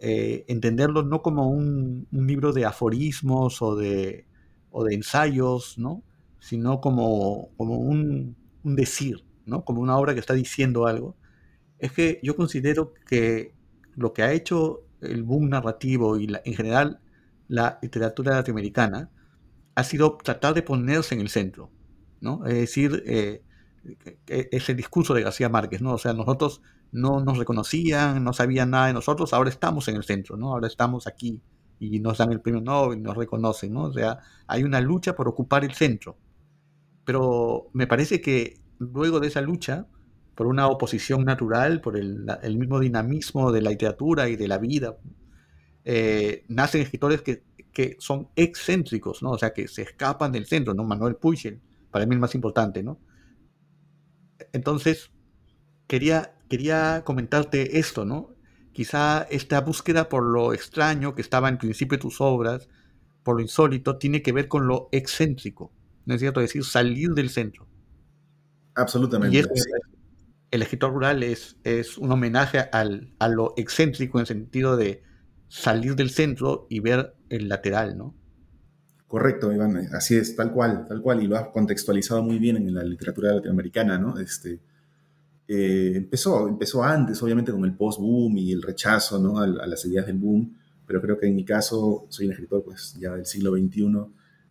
eh, 0.00 0.44
entenderlo 0.48 1.04
no 1.04 1.22
como 1.22 1.48
un, 1.48 2.08
libro 2.10 2.52
de 2.52 2.64
aforismos 2.64 3.62
o 3.62 3.76
de, 3.76 4.26
o 4.72 4.84
de 4.84 4.94
ensayos, 4.94 5.78
¿no? 5.78 6.02
sino 6.38 6.80
como, 6.80 7.50
como 7.56 7.78
un, 7.78 8.36
decir, 8.64 9.24
¿no? 9.46 9.64
como 9.64 9.80
una 9.80 9.96
obra 9.96 10.14
que 10.14 10.20
está 10.20 10.34
diciendo 10.34 10.86
algo, 10.86 11.16
es 11.78 11.92
que 11.92 12.20
yo 12.22 12.34
considero 12.36 12.94
que 13.06 13.54
lo 13.94 14.12
que 14.12 14.22
ha 14.22 14.32
hecho 14.32 14.86
el 15.00 15.22
boom 15.22 15.50
narrativo 15.50 16.18
y 16.18 16.28
en 16.44 16.54
general 16.54 17.00
la 17.48 17.78
literatura 17.82 18.34
latinoamericana 18.36 19.10
ha 19.74 19.84
sido 19.84 20.16
tratar 20.16 20.54
de 20.54 20.62
ponerse 20.62 21.14
en 21.14 21.20
el 21.20 21.28
centro, 21.28 21.70
¿no? 22.20 22.44
Es 22.46 22.54
decir, 22.54 23.02
eh, 23.06 23.42
es 24.26 24.68
el 24.68 24.76
discurso 24.76 25.14
de 25.14 25.22
García 25.22 25.48
Márquez, 25.48 25.82
¿no? 25.82 25.94
O 25.94 25.98
sea, 25.98 26.12
nosotros 26.12 26.62
no 26.92 27.20
nos 27.20 27.38
reconocían, 27.38 28.22
no 28.22 28.32
sabían 28.32 28.70
nada 28.70 28.88
de 28.88 28.92
nosotros, 28.92 29.32
ahora 29.32 29.50
estamos 29.50 29.88
en 29.88 29.96
el 29.96 30.04
centro, 30.04 30.36
¿no? 30.36 30.52
Ahora 30.52 30.66
estamos 30.66 31.06
aquí 31.06 31.42
y 31.82 31.98
nos 31.98 32.18
dan 32.18 32.30
el 32.30 32.40
premio 32.40 32.60
Nobel, 32.60 33.02
nos 33.02 33.16
reconocen, 33.16 33.72
¿no? 33.72 33.84
O 33.84 33.92
sea, 33.92 34.20
hay 34.46 34.62
una 34.62 34.80
lucha 34.80 35.16
por 35.16 35.26
ocupar 35.26 35.64
el 35.64 35.72
centro. 35.72 36.16
Pero 37.04 37.70
me 37.72 37.88
parece 37.88 38.20
que 38.20 38.60
luego 38.78 39.18
de 39.18 39.26
esa 39.26 39.40
lucha, 39.40 39.88
por 40.36 40.46
una 40.46 40.68
oposición 40.68 41.24
natural, 41.24 41.80
por 41.80 41.96
el, 41.96 42.24
mismo 42.56 42.78
dinamismo 42.78 43.50
de 43.50 43.62
la 43.62 43.70
literatura 43.70 44.28
y 44.28 44.36
de 44.36 44.46
la 44.46 44.58
vida, 44.58 44.96
eh, 45.84 46.44
nacen 46.46 46.82
escritores 46.82 47.22
que, 47.22 47.42
son 47.98 48.28
excéntricos, 48.36 49.20
¿no? 49.20 49.32
O 49.32 49.38
sea, 49.38 49.52
que 49.52 49.66
se 49.66 49.82
escapan 49.82 50.30
del 50.30 50.46
centro, 50.46 50.74
¿no? 50.74 50.84
Manuel 50.84 51.16
Puig, 51.16 51.58
para 51.90 52.06
mí 52.06 52.14
el 52.14 52.20
más 52.20 52.36
importante, 52.36 52.84
¿no? 52.84 53.00
Entonces, 54.52 55.10
quería, 55.88 56.36
quería 56.48 57.02
comentarte 57.04 57.80
esto, 57.80 58.04
¿no? 58.04 58.31
Quizá 58.72 59.26
esta 59.30 59.60
búsqueda 59.60 60.08
por 60.08 60.24
lo 60.24 60.52
extraño 60.52 61.14
que 61.14 61.22
estaba 61.22 61.48
en 61.48 61.58
principio 61.58 61.98
de 61.98 62.02
tus 62.02 62.20
obras, 62.20 62.68
por 63.22 63.36
lo 63.36 63.42
insólito, 63.42 63.98
tiene 63.98 64.22
que 64.22 64.32
ver 64.32 64.48
con 64.48 64.66
lo 64.66 64.88
excéntrico. 64.92 65.72
¿No 66.04 66.14
es 66.14 66.20
cierto? 66.20 66.40
decir, 66.40 66.64
salir 66.64 67.10
del 67.10 67.30
centro. 67.30 67.68
Absolutamente. 68.74 69.36
Y 69.36 69.42
el 70.50 70.62
escritor 70.62 70.92
rural 70.92 71.22
es, 71.22 71.56
es 71.64 71.96
un 71.96 72.12
homenaje 72.12 72.58
al, 72.72 73.14
a 73.18 73.28
lo 73.28 73.54
excéntrico 73.56 74.18
en 74.18 74.22
el 74.22 74.26
sentido 74.26 74.76
de 74.76 75.02
salir 75.48 75.96
del 75.96 76.10
centro 76.10 76.66
y 76.68 76.80
ver 76.80 77.14
el 77.28 77.48
lateral, 77.48 77.96
¿no? 77.96 78.14
Correcto, 79.06 79.52
Iván, 79.52 79.76
así 79.92 80.16
es, 80.16 80.34
tal 80.36 80.52
cual, 80.52 80.86
tal 80.88 81.02
cual, 81.02 81.22
y 81.22 81.26
lo 81.26 81.36
has 81.36 81.48
contextualizado 81.48 82.22
muy 82.22 82.38
bien 82.38 82.56
en 82.56 82.74
la 82.74 82.82
literatura 82.82 83.34
latinoamericana, 83.34 83.98
¿no? 83.98 84.18
Este, 84.18 84.60
eh, 85.48 85.92
empezó, 85.96 86.48
empezó 86.48 86.82
antes, 86.82 87.22
obviamente, 87.22 87.52
con 87.52 87.64
el 87.64 87.74
post-boom 87.74 88.36
y 88.38 88.52
el 88.52 88.62
rechazo 88.62 89.18
¿no? 89.18 89.38
a, 89.40 89.46
las 89.46 89.84
ideas 89.84 90.06
del 90.06 90.16
boom, 90.16 90.56
pero 90.86 91.00
creo 91.00 91.18
que 91.18 91.26
en 91.26 91.34
mi 91.34 91.44
caso, 91.44 92.06
soy 92.08 92.26
un 92.26 92.32
escritor 92.32 92.62
pues, 92.64 92.96
ya 92.98 93.14
del 93.14 93.26
siglo 93.26 93.52
XXI, 93.52 93.88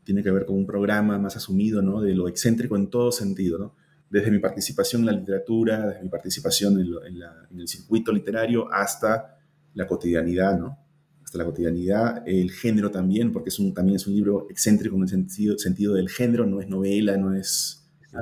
tiene 0.04 0.23
que 0.23 0.32
ver 0.32 0.45
con 0.45 0.58
un 0.58 0.65
programa 0.65 1.17
más 1.17 1.36
asumido 1.38 1.82
¿no? 1.82 2.01
de 2.01 2.13
lo 2.13 2.27
excéntrico 2.27 2.75
en 2.75 2.89
todo 2.89 3.12
sentido, 3.12 3.58
¿no? 3.58 3.75
desde 4.10 4.30
mi 4.30 4.39
participación 4.39 5.04
en 5.04 5.06
la 5.06 5.12
literatura, 5.13 5.88
desde 5.88 6.04
mi 6.04 6.10
participación 6.10 6.80
en, 6.80 7.60
el 7.60 7.67
circuito 7.67 8.12
literario, 8.12 8.71
hasta 8.71 9.38
la 9.73 9.88
cotidianidad, 9.88 10.60
¿no? 10.60 10.77
hasta 11.23 11.38
la 11.38 11.45
cotidianidad, 11.45 12.23
el 12.27 12.51
género 12.51 12.91
también, 12.91 13.32
porque 13.32 13.49
es 13.49 13.60
un, 13.60 13.73
también 13.73 13.95
es 13.95 14.06
un 14.08 14.15
libro 14.15 14.47
excéntrico 14.49 14.97
en 14.97 15.04
el 15.04 15.08
sentido, 15.08 15.58
sentido 15.58 15.93
del 15.93 16.10
género, 16.10 16.45
no 16.45 16.60
es 16.60 16.67
novela, 16.67 17.15
no 17.15 17.34
es 17.34 17.77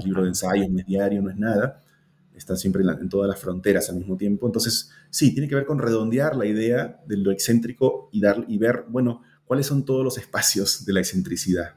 libro 0.06 0.22
de 0.22 0.28
ensayos, 0.28 0.70
no 0.70 0.78
es 0.78 0.86
diario, 0.86 1.20
no 1.24 1.32
es 1.32 1.38
nada 1.38 1.82
está 2.40 2.56
siempre 2.56 2.84
en, 2.84 3.10
todas 3.10 3.30
las 3.30 3.40
fronteras 3.40 3.90
al 3.90 3.98
mismo 3.98 4.18
tiempo. 4.18 4.48
Entonces, 4.48 4.92
sí, 5.10 5.34
tiene 5.34 5.48
que 5.48 5.56
ver 5.56 5.66
con 5.66 5.80
redondear 5.80 6.36
la 6.36 6.46
idea 6.46 7.02
de 7.06 7.18
lo 7.18 7.32
excéntrico 7.32 8.10
y, 8.12 8.22
dar, 8.22 8.46
y 8.48 8.58
ver, 8.58 8.86
bueno, 8.88 9.22
cuáles 9.46 9.68
son 9.68 9.86
todos 9.86 10.04
los 10.04 10.18
espacios 10.18 10.86
de 10.86 10.94
la 10.94 11.00
excentricidad. 11.00 11.76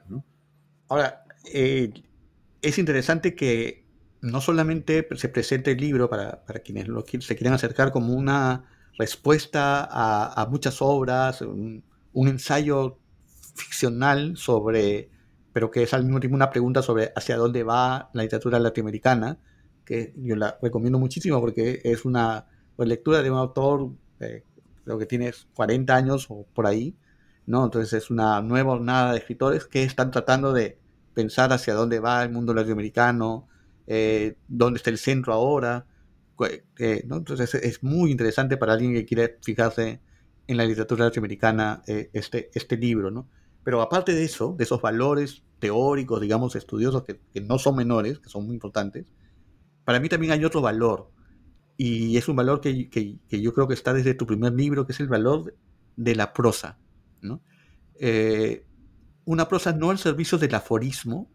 Ahora, 0.89 1.25
eh, 1.53 1.93
es 2.63 2.79
interesante 2.79 3.35
que 3.35 3.87
no 4.21 4.41
solamente 4.41 5.07
se 5.17 5.29
presente 5.29 5.73
el 5.73 5.79
libro 5.79 6.09
para, 6.09 6.45
para 6.45 6.61
quienes 6.61 6.89
lo, 6.89 7.05
se 7.05 7.37
quieren 7.37 7.53
acercar 7.53 7.91
como 7.91 8.15
una 8.15 8.65
respuesta 8.99 9.89
a, 9.91 10.47
muchas 10.47 10.81
obras, 10.81 11.41
un, 11.41 11.83
ensayo 12.15 12.99
ficcional 13.55 14.37
sobre, 14.37 15.11
pero 15.53 15.71
que 15.71 15.83
es 15.83 15.95
al 15.95 16.05
mismo 16.05 16.21
tiempo 16.21 16.37
una 16.37 16.51
pregunta 16.51 16.83
sobre 16.83 17.13
hacia 17.17 17.37
dónde 17.37 17.65
va 17.65 18.11
la 18.13 18.23
literatura 18.23 18.59
latinoamericana, 18.59 19.39
que 19.93 20.15
yo 20.17 20.37
la 20.37 20.59
recomiendo 20.63 20.99
muchísimo 20.99 21.39
porque 21.39 21.83
es 21.85 22.07
una 22.07 22.47
pues, 22.77 22.89
lectura 22.89 23.23
de 23.23 23.31
un 23.31 23.37
autor, 23.37 23.91
eh, 24.21 24.43
creo 24.85 24.99
que 24.99 25.05
tiene 25.05 25.31
40 25.55 25.95
años 25.95 26.27
o 26.31 26.47
por 26.55 26.67
ahí, 26.67 26.97
¿no? 27.45 27.63
Entonces 27.65 27.93
es 27.93 28.11
una 28.11 28.41
nueva 28.41 28.73
jornada 28.73 29.13
de 29.13 29.19
escritores 29.19 29.67
que 29.67 29.83
están 29.83 30.11
tratando 30.11 30.55
de 30.55 30.79
pensar 31.13 31.53
hacia 31.53 31.75
dónde 31.75 32.01
va 32.01 32.23
el 32.23 32.31
mundo 32.33 32.55
latinoamericano, 32.55 33.49
eh, 33.87 34.37
dónde 34.49 34.79
está 34.79 34.89
el 34.89 34.97
centro 34.97 35.35
ahora, 35.35 35.85
eh, 36.79 37.05
¿no? 37.07 37.17
Entonces 37.19 37.55
es 37.55 37.83
muy 37.83 38.11
interesante 38.11 38.57
para 38.57 38.73
alguien 38.73 38.95
que 38.95 39.05
quiere 39.05 39.39
fijarse 39.43 40.01
en 40.47 40.57
la 40.57 40.65
literatura 40.65 41.05
latinoamericana 41.05 41.83
este, 41.87 42.51
este 42.55 42.79
libro, 42.79 43.11
¿no? 43.11 43.29
Pero 43.63 43.83
aparte 43.83 44.15
de 44.15 44.25
eso, 44.25 44.55
de 44.57 44.65
esos 44.65 44.81
valores 44.81 45.43
teóricos, 45.59 46.21
digamos, 46.21 46.57
estudiosos 46.57 47.05
que, 47.05 47.21
que 47.33 47.43
no 47.43 47.59
son 47.59 47.77
menores, 47.77 48.19
que 48.21 48.31
son 48.31 48.47
muy 48.47 48.55
importantes, 48.55 49.13
para 49.85 50.01
mí 50.01 50.09
también 50.09 50.33
hay 50.33 50.45
otro 50.45 50.61
valor, 50.61 51.11
y 51.77 52.17
es 52.17 52.29
un 52.29 52.37
valor 52.37 52.61
que, 52.61 53.19
yo 53.29 53.55
creo 53.55 53.67
que 53.67 53.75
está 53.75 53.93
desde 53.93 54.15
tu 54.15 54.27
primer 54.27 54.53
libro, 54.53 54.87
que 54.87 54.93
es 54.93 55.01
el 55.01 55.09
valor 55.09 55.55
de 55.97 56.15
la 56.15 56.33
prosa. 56.33 56.79
Eh, 58.05 58.67
una 59.25 59.49
prosa 59.49 59.73
no 59.73 59.91
al 59.91 59.99
servicio 59.99 60.39
del 60.39 60.55
aforismo, 60.55 61.31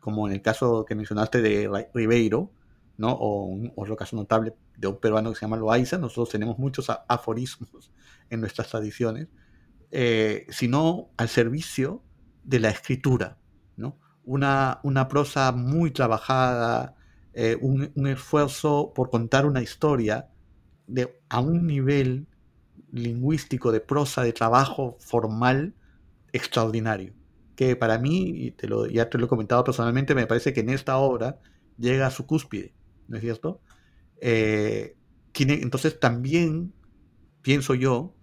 como 0.00 0.26
en 0.26 0.34
el 0.34 0.42
caso 0.42 0.84
que 0.84 0.94
mencionaste 0.94 1.42
de 1.42 1.88
Ribeiro, 1.94 2.52
¿no? 2.96 3.12
o 3.12 3.58
otro 3.76 3.96
caso 3.96 4.16
notable 4.16 4.54
de 4.76 4.88
un 4.88 4.98
peruano 4.98 5.30
que 5.30 5.36
se 5.36 5.42
llama 5.42 5.56
Loaiza, 5.56 5.98
nosotros 5.98 6.30
tenemos 6.30 6.58
muchos 6.58 6.90
aforismos 7.08 7.92
en 8.30 8.40
nuestras 8.40 8.68
tradiciones, 8.68 9.28
eh, 9.90 10.46
sino 10.50 11.10
al 11.16 11.28
servicio 11.28 12.02
de 12.44 12.60
la 12.60 12.70
escritura, 12.70 13.38
¿no? 13.76 13.98
una, 14.24 14.80
una 14.82 15.08
prosa 15.08 15.52
muy 15.52 15.90
trabajada, 15.90 16.94
eh, 17.40 17.56
un, 17.60 18.06
esfuerzo 18.08 18.92
por 18.92 19.10
contar 19.10 19.46
una 19.46 19.62
historia 19.62 20.28
a 21.28 21.38
un 21.40 21.68
nivel 21.68 22.26
lingüístico, 22.90 23.70
de 23.70 23.78
prosa, 23.80 24.24
de 24.24 24.32
trabajo 24.32 24.96
formal 24.98 25.72
extraordinario. 26.32 27.12
que 27.54 27.76
para 27.76 27.96
mí, 27.98 28.30
y 28.34 28.50
te 28.50 28.66
lo, 28.66 28.86
ya 28.86 29.08
te 29.08 29.18
lo 29.18 29.26
he 29.26 29.28
comentado 29.28 29.62
personalmente, 29.62 30.16
me 30.16 30.26
parece 30.26 30.52
que 30.52 30.60
en 30.60 30.70
esta 30.70 30.96
obra 30.98 31.38
llega 31.76 32.08
a 32.08 32.10
su 32.10 32.26
cúspide, 32.26 32.74
¿no 33.06 33.16
es 33.18 33.22
cierto? 33.22 33.60
Eh, 34.20 34.96
tiene, 35.30 35.54
entonces 35.62 36.00
también, 36.00 36.72
pienso 37.42 37.74
yo, 37.76 38.16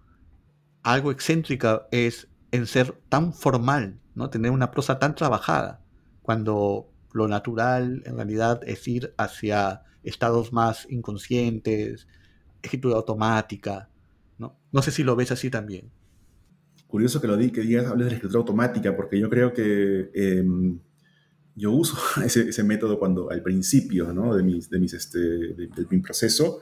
algo 0.82 1.10
excéntrica 1.10 1.88
es 1.90 2.28
en 2.50 2.66
ser 2.66 2.92
tan 3.08 3.32
formal, 3.32 3.98
¿no? 4.14 4.28
Tener 4.28 4.50
una 4.50 4.70
prosa 4.70 4.98
tan 4.98 5.14
trabajada, 5.14 5.82
cuando 6.20 6.90
lo 7.16 7.28
natural 7.28 8.02
en 8.04 8.16
realidad 8.16 8.60
es 8.66 8.86
ir 8.86 9.14
hacia 9.16 9.82
estados 10.02 10.52
más 10.52 10.86
inconscientes, 10.90 12.06
escritura 12.62 12.96
automática, 12.96 13.88
¿no? 14.38 14.58
No 14.70 14.82
sé 14.82 14.90
si 14.90 15.02
lo 15.02 15.16
ves 15.16 15.32
así 15.32 15.50
también. 15.50 15.90
Curioso 16.86 17.20
que 17.20 17.26
lo 17.26 17.36
di, 17.36 17.50
que 17.50 17.62
digas, 17.62 17.86
hables 17.86 18.04
de 18.06 18.10
la 18.10 18.16
escritura 18.16 18.38
automática, 18.38 18.94
porque 18.94 19.18
yo 19.18 19.28
creo 19.28 19.52
que 19.52 20.10
em, 20.14 20.78
yo 21.56 21.72
uso 21.72 21.96
ese, 22.24 22.62
método 22.62 22.98
cuando 22.98 23.30
al 23.30 23.42
principio 23.42 24.12
¿no? 24.12 24.34
de, 24.36 24.42
mis, 24.42 24.70
de, 24.70 24.78
mis, 24.78 24.94
este, 24.94 25.18
de, 25.18 25.86
mi 25.90 25.98
proceso, 25.98 26.60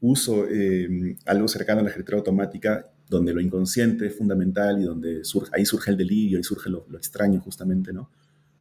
uso 0.00 0.46
em, 0.48 1.16
algo 1.24 1.48
cercano 1.48 1.80
a 1.80 1.84
la 1.84 1.90
escritura 1.90 2.18
automática 2.18 2.90
donde 3.08 3.32
lo 3.32 3.40
inconsciente 3.40 4.06
es 4.06 4.16
fundamental 4.16 4.80
y 4.80 4.84
donde 4.84 5.24
surge, 5.24 5.50
ahí 5.54 5.64
surge 5.64 5.90
el 5.90 5.96
delirio, 5.96 6.38
ahí 6.38 6.44
surge 6.44 6.70
lo, 6.70 6.86
extraño 6.96 7.40
justamente, 7.40 7.92
¿no? 7.92 8.10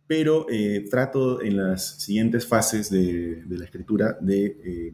Pero 0.07 0.45
eh, 0.49 0.85
trato 0.89 1.41
en 1.41 1.57
las 1.57 2.01
siguientes 2.01 2.47
fases 2.47 2.89
de, 2.89 3.43
la 3.47 3.65
escritura 3.65 4.17
de... 4.19 4.45
Eh, 4.45 4.93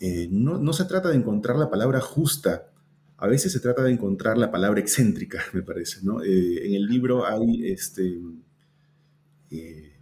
eh, 0.00 0.28
no, 0.30 0.58
no, 0.58 0.72
se 0.72 0.84
trata 0.84 1.10
de 1.10 1.16
encontrar 1.16 1.56
la 1.56 1.70
palabra 1.70 2.00
justa, 2.00 2.70
a 3.18 3.26
veces 3.26 3.52
se 3.52 3.60
trata 3.60 3.82
de 3.82 3.92
encontrar 3.92 4.38
la 4.38 4.50
palabra 4.50 4.80
excéntrica, 4.80 5.42
me 5.52 5.62
parece, 5.62 6.00
¿no? 6.02 6.22
en 6.22 6.74
el 6.74 6.86
libro 6.86 7.26
hay, 7.26 7.70
este, 7.70 8.18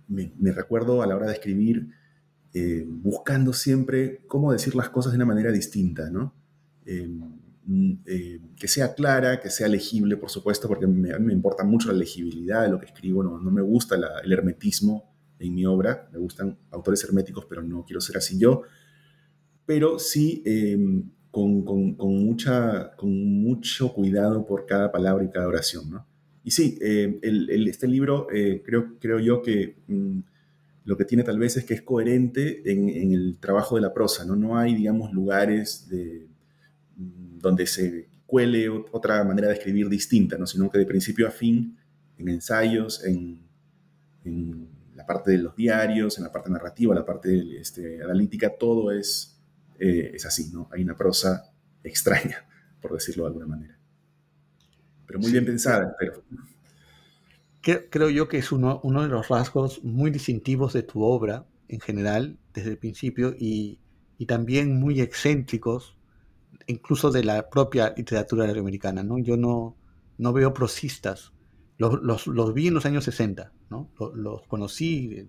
me, 0.06 0.52
recuerdo 0.52 1.02
a 1.02 1.06
la 1.08 1.16
hora 1.16 1.26
de 1.26 1.32
escribir, 1.32 1.90
buscando 2.86 3.52
siempre 3.52 4.22
cómo 4.28 4.52
decir 4.52 4.76
las 4.76 4.88
cosas 4.88 5.12
de 5.12 5.16
una 5.16 5.26
manera 5.26 5.50
distinta, 5.50 6.10
¿no? 6.10 6.32
Mm, 7.70 7.92
eh, 8.06 8.40
que 8.58 8.66
sea 8.66 8.94
clara, 8.94 9.40
que 9.40 9.50
sea 9.50 9.68
legible, 9.68 10.16
por 10.16 10.30
supuesto, 10.30 10.66
porque 10.68 10.86
me, 10.86 11.10
importa 11.30 11.64
mucho 11.64 11.92
la 11.92 11.98
legibilidad 11.98 12.62
de 12.62 12.70
lo 12.70 12.80
que 12.80 12.86
escribo, 12.86 13.22
no, 13.22 13.38
no 13.38 13.50
me 13.50 13.60
gusta 13.60 13.94
el 14.24 14.32
hermetismo 14.32 15.14
en 15.38 15.54
mi 15.54 15.66
obra, 15.66 16.08
me 16.10 16.18
gustan 16.18 16.56
autores 16.70 17.04
herméticos, 17.04 17.44
pero 17.44 17.62
no 17.62 17.84
quiero 17.84 18.00
ser 18.00 18.16
así 18.16 18.38
yo, 18.38 18.62
pero 19.66 19.98
sí 19.98 20.42
em, 20.46 21.10
con, 21.30 21.62
con, 21.62 21.94
con, 21.94 22.24
mucha, 22.24 22.96
con 22.96 23.10
mucho 23.42 23.92
cuidado 23.92 24.46
por 24.46 24.64
cada 24.64 24.90
palabra 24.90 25.22
y 25.24 25.28
cada 25.28 25.46
oración. 25.46 25.90
¿no? 25.90 26.06
Y 26.44 26.52
sí, 26.52 26.78
em, 26.80 27.18
el, 27.20 27.68
este 27.68 27.86
libro 27.86 28.28
eh, 28.32 28.62
creo, 28.64 28.98
creo 28.98 29.20
yo 29.20 29.42
que... 29.42 29.76
Mm, 29.88 30.20
lo 30.84 30.96
que 30.96 31.04
tiene 31.04 31.22
tal 31.22 31.38
vez 31.38 31.54
es 31.58 31.64
que 31.66 31.74
es 31.74 31.82
coherente 31.82 32.62
en, 32.64 32.88
en, 32.88 33.12
el 33.12 33.36
trabajo 33.38 33.74
de 33.76 33.82
la 33.82 33.92
prosa, 33.92 34.24
¿no? 34.24 34.36
No 34.36 34.56
hay, 34.56 34.74
digamos, 34.74 35.12
lugares 35.12 35.86
de, 35.90 36.28
donde 37.40 37.66
se 37.66 38.08
cuele 38.28 38.68
otra 38.68 39.24
manera 39.24 39.48
de 39.48 39.54
escribir 39.54 39.88
distinta, 39.88 40.36
¿no? 40.36 40.46
sino 40.46 40.70
que 40.70 40.78
de 40.78 40.84
principio 40.84 41.26
a 41.26 41.30
fin, 41.30 41.78
en 42.18 42.28
ensayos, 42.28 43.02
en, 43.04 43.46
la 44.94 45.06
parte 45.06 45.30
de 45.30 45.38
los 45.38 45.56
diarios, 45.56 46.18
en 46.18 46.24
la 46.24 46.32
parte 46.32 46.50
narrativa, 46.50 46.94
la 46.94 47.06
parte 47.06 47.58
este, 47.58 48.02
analítica, 48.02 48.50
todo 48.58 48.92
es, 48.92 49.40
eh, 49.78 50.10
es 50.12 50.26
así, 50.26 50.50
¿no? 50.52 50.68
Hay 50.70 50.82
una 50.82 50.96
prosa 50.96 51.50
extraña, 51.82 52.46
por 52.82 52.92
decirlo 52.92 53.22
de 53.22 53.28
alguna 53.28 53.46
manera. 53.46 53.78
Pero 55.06 55.20
muy 55.20 55.32
bien 55.32 55.46
pensada, 55.46 55.96
pero... 55.98 56.22
Creo, 57.62 58.10
yo 58.10 58.28
que 58.28 58.38
es 58.38 58.52
uno, 58.52 58.80
uno 58.82 59.02
de 59.02 59.08
los 59.08 59.28
rasgos 59.28 59.82
muy 59.82 60.10
distintivos 60.10 60.72
de 60.72 60.82
tu 60.82 61.02
obra 61.02 61.46
en 61.68 61.80
general, 61.80 62.38
desde 62.52 62.70
el 62.70 62.78
principio, 62.78 63.34
y, 63.38 63.78
y 64.18 64.26
también 64.26 64.78
muy 64.78 65.00
excéntricos 65.00 65.97
incluso 66.68 67.10
de 67.10 67.24
la 67.24 67.48
propia 67.50 67.92
literatura 67.96 68.46
latinoamericana, 68.46 69.02
¿no? 69.02 69.18
Yo 69.18 69.36
no, 69.36 69.76
no 70.18 70.32
veo 70.32 70.54
prosistas. 70.54 71.32
Los, 71.78 72.00
los, 72.02 72.26
los, 72.26 72.54
vi 72.54 72.68
en 72.68 72.74
los 72.74 72.86
años 72.86 73.04
60, 73.04 73.52
¿no? 73.70 73.90
Los, 74.14 74.46
conocí, 74.46 75.28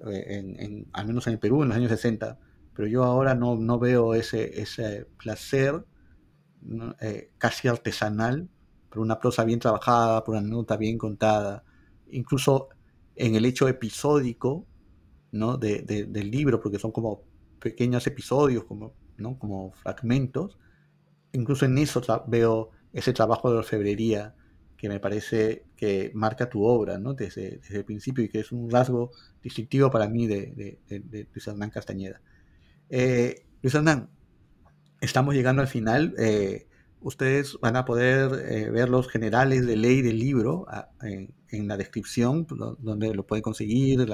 en, 0.00 0.86
al 0.92 1.06
menos 1.06 1.26
en 1.26 1.34
el 1.34 1.38
Perú, 1.38 1.62
en 1.62 1.68
los 1.68 1.76
años 1.76 1.90
60, 1.90 2.38
pero 2.74 2.88
yo 2.88 3.04
ahora 3.04 3.34
no, 3.34 3.56
no 3.56 3.78
veo 3.78 4.14
ese, 4.14 4.60
ese 4.60 5.06
placer 5.16 5.84
eh, 7.00 7.30
casi 7.38 7.68
artesanal 7.68 8.48
por 8.90 8.98
una 8.98 9.18
prosa 9.18 9.44
bien 9.44 9.60
trabajada, 9.60 10.24
por 10.24 10.36
una 10.36 10.46
nota 10.46 10.76
bien 10.76 10.98
contada, 10.98 11.64
incluso 12.10 12.68
en 13.14 13.34
el 13.34 13.44
hecho 13.44 13.68
episódico 13.68 14.66
¿no? 15.32 15.56
de, 15.56 15.82
del 15.82 16.30
libro, 16.30 16.60
porque 16.60 16.78
son 16.78 16.92
como 16.92 17.22
pequeños 17.60 18.06
episodios, 18.06 18.64
como, 18.64 18.94
¿no? 19.16 19.38
como 19.38 19.72
fragmentos, 19.72 20.58
incluso 21.36 21.66
en 21.66 21.78
eso 21.78 22.02
veo 22.26 22.70
ese 22.92 23.12
trabajo 23.12 23.50
de 23.50 23.58
orfebrería 23.58 24.34
que 24.76 24.88
me 24.88 25.00
parece 25.00 25.64
que 25.76 26.10
marca 26.14 26.48
tu 26.48 26.64
obra 26.64 26.98
¿no? 26.98 27.14
desde, 27.14 27.60
el 27.70 27.84
principio 27.84 28.24
y 28.24 28.28
que 28.28 28.40
es 28.40 28.52
un 28.52 28.70
rasgo 28.70 29.10
distintivo 29.42 29.90
para 29.90 30.08
mí 30.08 30.26
de, 30.26 30.78
Luis 31.32 31.46
Hernán 31.46 31.70
Castañeda. 31.70 32.20
Eh, 32.90 33.46
Luis 33.62 33.74
Hernán, 33.74 34.10
estamos 35.00 35.34
llegando 35.34 35.62
al 35.62 35.68
final. 35.68 36.14
Eh, 36.18 36.66
ustedes 37.00 37.58
van 37.60 37.76
a 37.76 37.84
poder 37.84 38.50
eh, 38.50 38.70
ver 38.70 38.88
los 38.88 39.08
generales 39.08 39.66
de 39.66 39.76
ley 39.76 40.02
del 40.02 40.18
libro 40.18 40.66
ah, 40.68 40.90
en, 41.02 41.68
la 41.68 41.76
descripción, 41.76 42.46
donde 42.78 43.14
lo 43.14 43.26
pueden 43.26 43.42
conseguir, 43.42 44.06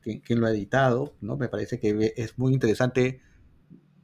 quién, 0.00 0.40
lo 0.40 0.46
ha 0.46 0.50
editado. 0.50 1.14
¿no? 1.20 1.36
Me 1.36 1.48
parece 1.48 1.78
que 1.78 2.12
es 2.16 2.38
muy 2.38 2.52
interesante 2.52 3.20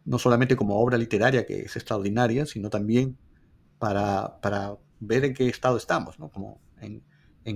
no 0.09 0.19
solamente 0.19 0.57
como 0.57 0.81
obra 0.81 0.97
literaria, 0.97 1.45
que 1.45 1.61
es 1.61 1.77
extraordinaria, 1.77 2.47
sino 2.47 2.71
también 2.71 3.19
para, 3.79 4.39
ver 5.01 5.25
en 5.27 5.35
qué 5.35 5.49
estado 5.49 5.77
estamos, 5.77 6.19
¿no? 6.19 6.31
como 6.31 6.61
en, 6.81 7.03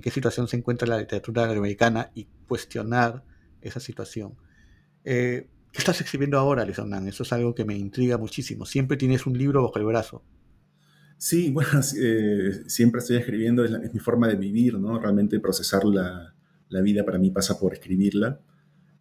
qué 0.00 0.10
situación 0.10 0.48
se 0.48 0.56
encuentra 0.56 0.86
la 0.86 0.98
literatura 0.98 1.42
latinoamericana 1.42 2.10
y 2.14 2.26
cuestionar 2.46 3.24
esa 3.60 3.80
situación. 3.80 4.34
Eh, 5.04 5.48
¿Qué 5.72 5.78
estás 5.78 6.00
escribiendo 6.02 6.38
ahora, 6.38 6.64
Luis 6.64 6.78
Eso 6.78 7.22
es 7.22 7.32
algo 7.32 7.54
que 7.54 7.64
me 7.64 7.76
intriga 7.76 8.18
muchísimo. 8.18 8.66
Siempre 8.66 8.98
tienes 8.98 9.26
un 9.26 9.36
libro 9.36 9.62
bajo 9.62 9.78
el 9.78 9.86
brazo. 9.86 10.22
Sí, 11.16 11.50
bueno, 11.52 11.80
eh, 11.98 12.64
siempre 12.66 12.98
estoy 13.00 13.16
escribiendo, 13.16 13.64
es, 13.64 13.94
mi 13.94 14.00
forma 14.00 14.28
de 14.28 14.36
vivir, 14.36 14.78
¿no? 14.78 14.98
Realmente 14.98 15.40
procesar 15.40 15.84
la, 15.84 16.34
vida 16.82 17.04
para 17.04 17.18
mí 17.18 17.30
pasa 17.30 17.58
por 17.58 17.72
escribirla. 17.72 18.40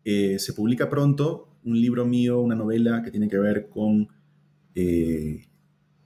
Eh, 0.05 0.39
se 0.39 0.53
publica 0.53 0.89
pronto, 0.89 1.50
un 1.63 1.79
libro 1.79 2.05
mío, 2.05 2.41
una 2.41 2.55
novela 2.55 3.01
que 3.03 3.11
tiene 3.11 3.27
que 3.27 3.37
ver 3.37 3.69
con, 3.69 4.07
eh, 4.75 5.45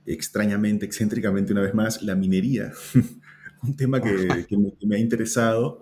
extrañamente, 0.05 0.85
excéntricamente 0.85 1.53
una 1.53 1.61
vez 1.61 1.73
más, 1.73 2.01
la 2.01 2.15
minería. 2.15 2.71
un 3.63 3.75
tema 3.75 4.01
que, 4.01 4.47
me, 4.85 4.95
ha 4.95 4.99
interesado 4.99 5.81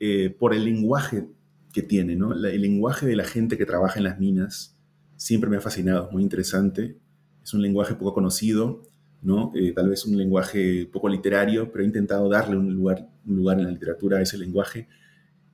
eh, 0.00 0.34
por 0.38 0.54
el 0.54 0.64
lenguaje 0.64 1.26
que 1.72 1.82
tiene, 1.82 2.16
¿no? 2.16 2.32
el 2.32 2.60
lenguaje 2.60 3.06
de 3.06 3.16
la 3.16 3.24
gente 3.24 3.58
que 3.58 3.66
trabaja 3.66 3.98
en 3.98 4.04
las 4.04 4.20
minas 4.20 4.74
siempre 5.16 5.48
me 5.48 5.56
ha 5.56 5.60
fascinado, 5.60 6.10
muy 6.12 6.22
interesante. 6.22 6.98
Es 7.42 7.54
un 7.54 7.62
lenguaje 7.62 7.94
poco 7.94 8.14
conocido, 8.14 8.82
¿no? 9.22 9.52
Eh, 9.54 9.72
tal 9.72 9.88
vez 9.88 10.04
un 10.04 10.16
lenguaje 10.16 10.86
poco 10.92 11.08
literario, 11.08 11.70
pero 11.72 11.82
he 11.82 11.86
intentado 11.86 12.28
darle 12.28 12.56
un 12.56 12.72
lugar, 12.74 13.08
un 13.26 13.36
lugar 13.36 13.58
en 13.58 13.64
la 13.64 13.70
literatura 13.70 14.18
a 14.18 14.22
ese 14.22 14.38
lenguaje 14.38 14.88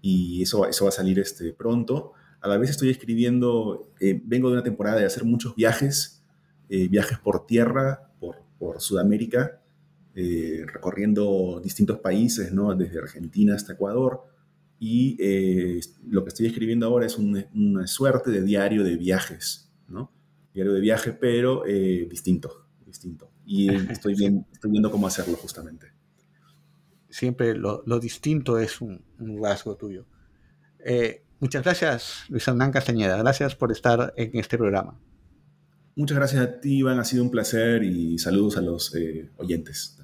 y 0.00 0.42
eso, 0.42 0.66
eso 0.66 0.84
va 0.84 0.88
a 0.88 0.92
salir 0.92 1.18
este, 1.18 1.52
pronto. 1.52 2.12
A 2.40 2.48
la 2.48 2.56
vez 2.56 2.70
estoy 2.70 2.90
escribiendo, 2.90 3.92
eh, 4.00 4.20
vengo 4.24 4.48
de 4.48 4.54
una 4.54 4.62
temporada 4.62 4.98
de 4.98 5.06
hacer 5.06 5.24
muchos 5.24 5.54
viajes, 5.54 6.24
eh, 6.68 6.88
viajes 6.88 7.18
por 7.18 7.46
tierra, 7.46 8.12
por, 8.18 8.42
por 8.58 8.80
Sudamérica, 8.80 9.60
eh, 10.14 10.64
recorriendo 10.66 11.60
distintos 11.62 11.98
países, 11.98 12.52
¿no? 12.52 12.74
desde 12.74 12.98
Argentina 12.98 13.54
hasta 13.54 13.74
Ecuador. 13.74 14.24
Y 14.82 15.18
lo 16.08 16.24
que 16.24 16.28
estoy 16.28 16.46
escribiendo 16.46 16.86
ahora 16.86 17.04
es 17.04 17.18
una 17.18 17.86
suerte 17.86 18.30
de 18.30 18.42
diario 18.42 18.82
de 18.82 18.96
viajes, 18.96 19.70
¿no? 19.88 20.10
Diario 20.54 20.72
de 20.72 20.80
viaje, 20.80 21.12
pero 21.12 21.64
distinto, 21.64 22.64
distinto. 22.86 23.30
Y 23.44 23.68
estoy, 23.92 24.14
bien, 24.14 24.46
estoy 24.50 24.70
viendo 24.70 24.90
cómo 24.90 25.06
hacerlo 25.06 25.36
justamente. 25.36 25.88
Siempre 27.10 27.54
lo, 27.54 27.82
lo 27.84 28.00
distinto 28.00 28.58
es 28.58 28.80
un, 28.80 29.04
un 29.18 29.42
rasgo 29.42 29.76
tuyo. 29.76 30.06
Eh, 30.84 31.24
Muchas 31.40 31.64
gracias, 31.64 32.24
Luis 32.28 32.46
Hernán 32.46 32.70
Castañeda. 32.70 33.16
Gracias 33.16 33.56
por 33.56 33.72
estar 33.72 34.12
en 34.16 34.30
este 34.38 34.58
programa. 34.58 35.00
Muchas 35.96 36.16
gracias 36.16 36.42
a 36.42 36.60
ti, 36.60 36.78
Iván. 36.78 37.00
Ha 37.00 37.04
sido 37.04 37.22
un 37.24 37.30
placer 37.30 37.82
y 37.82 38.18
saludos 38.18 38.58
a 38.58 38.60
los 38.60 38.94
eh, 38.94 39.30
oyentes. 39.38 39.99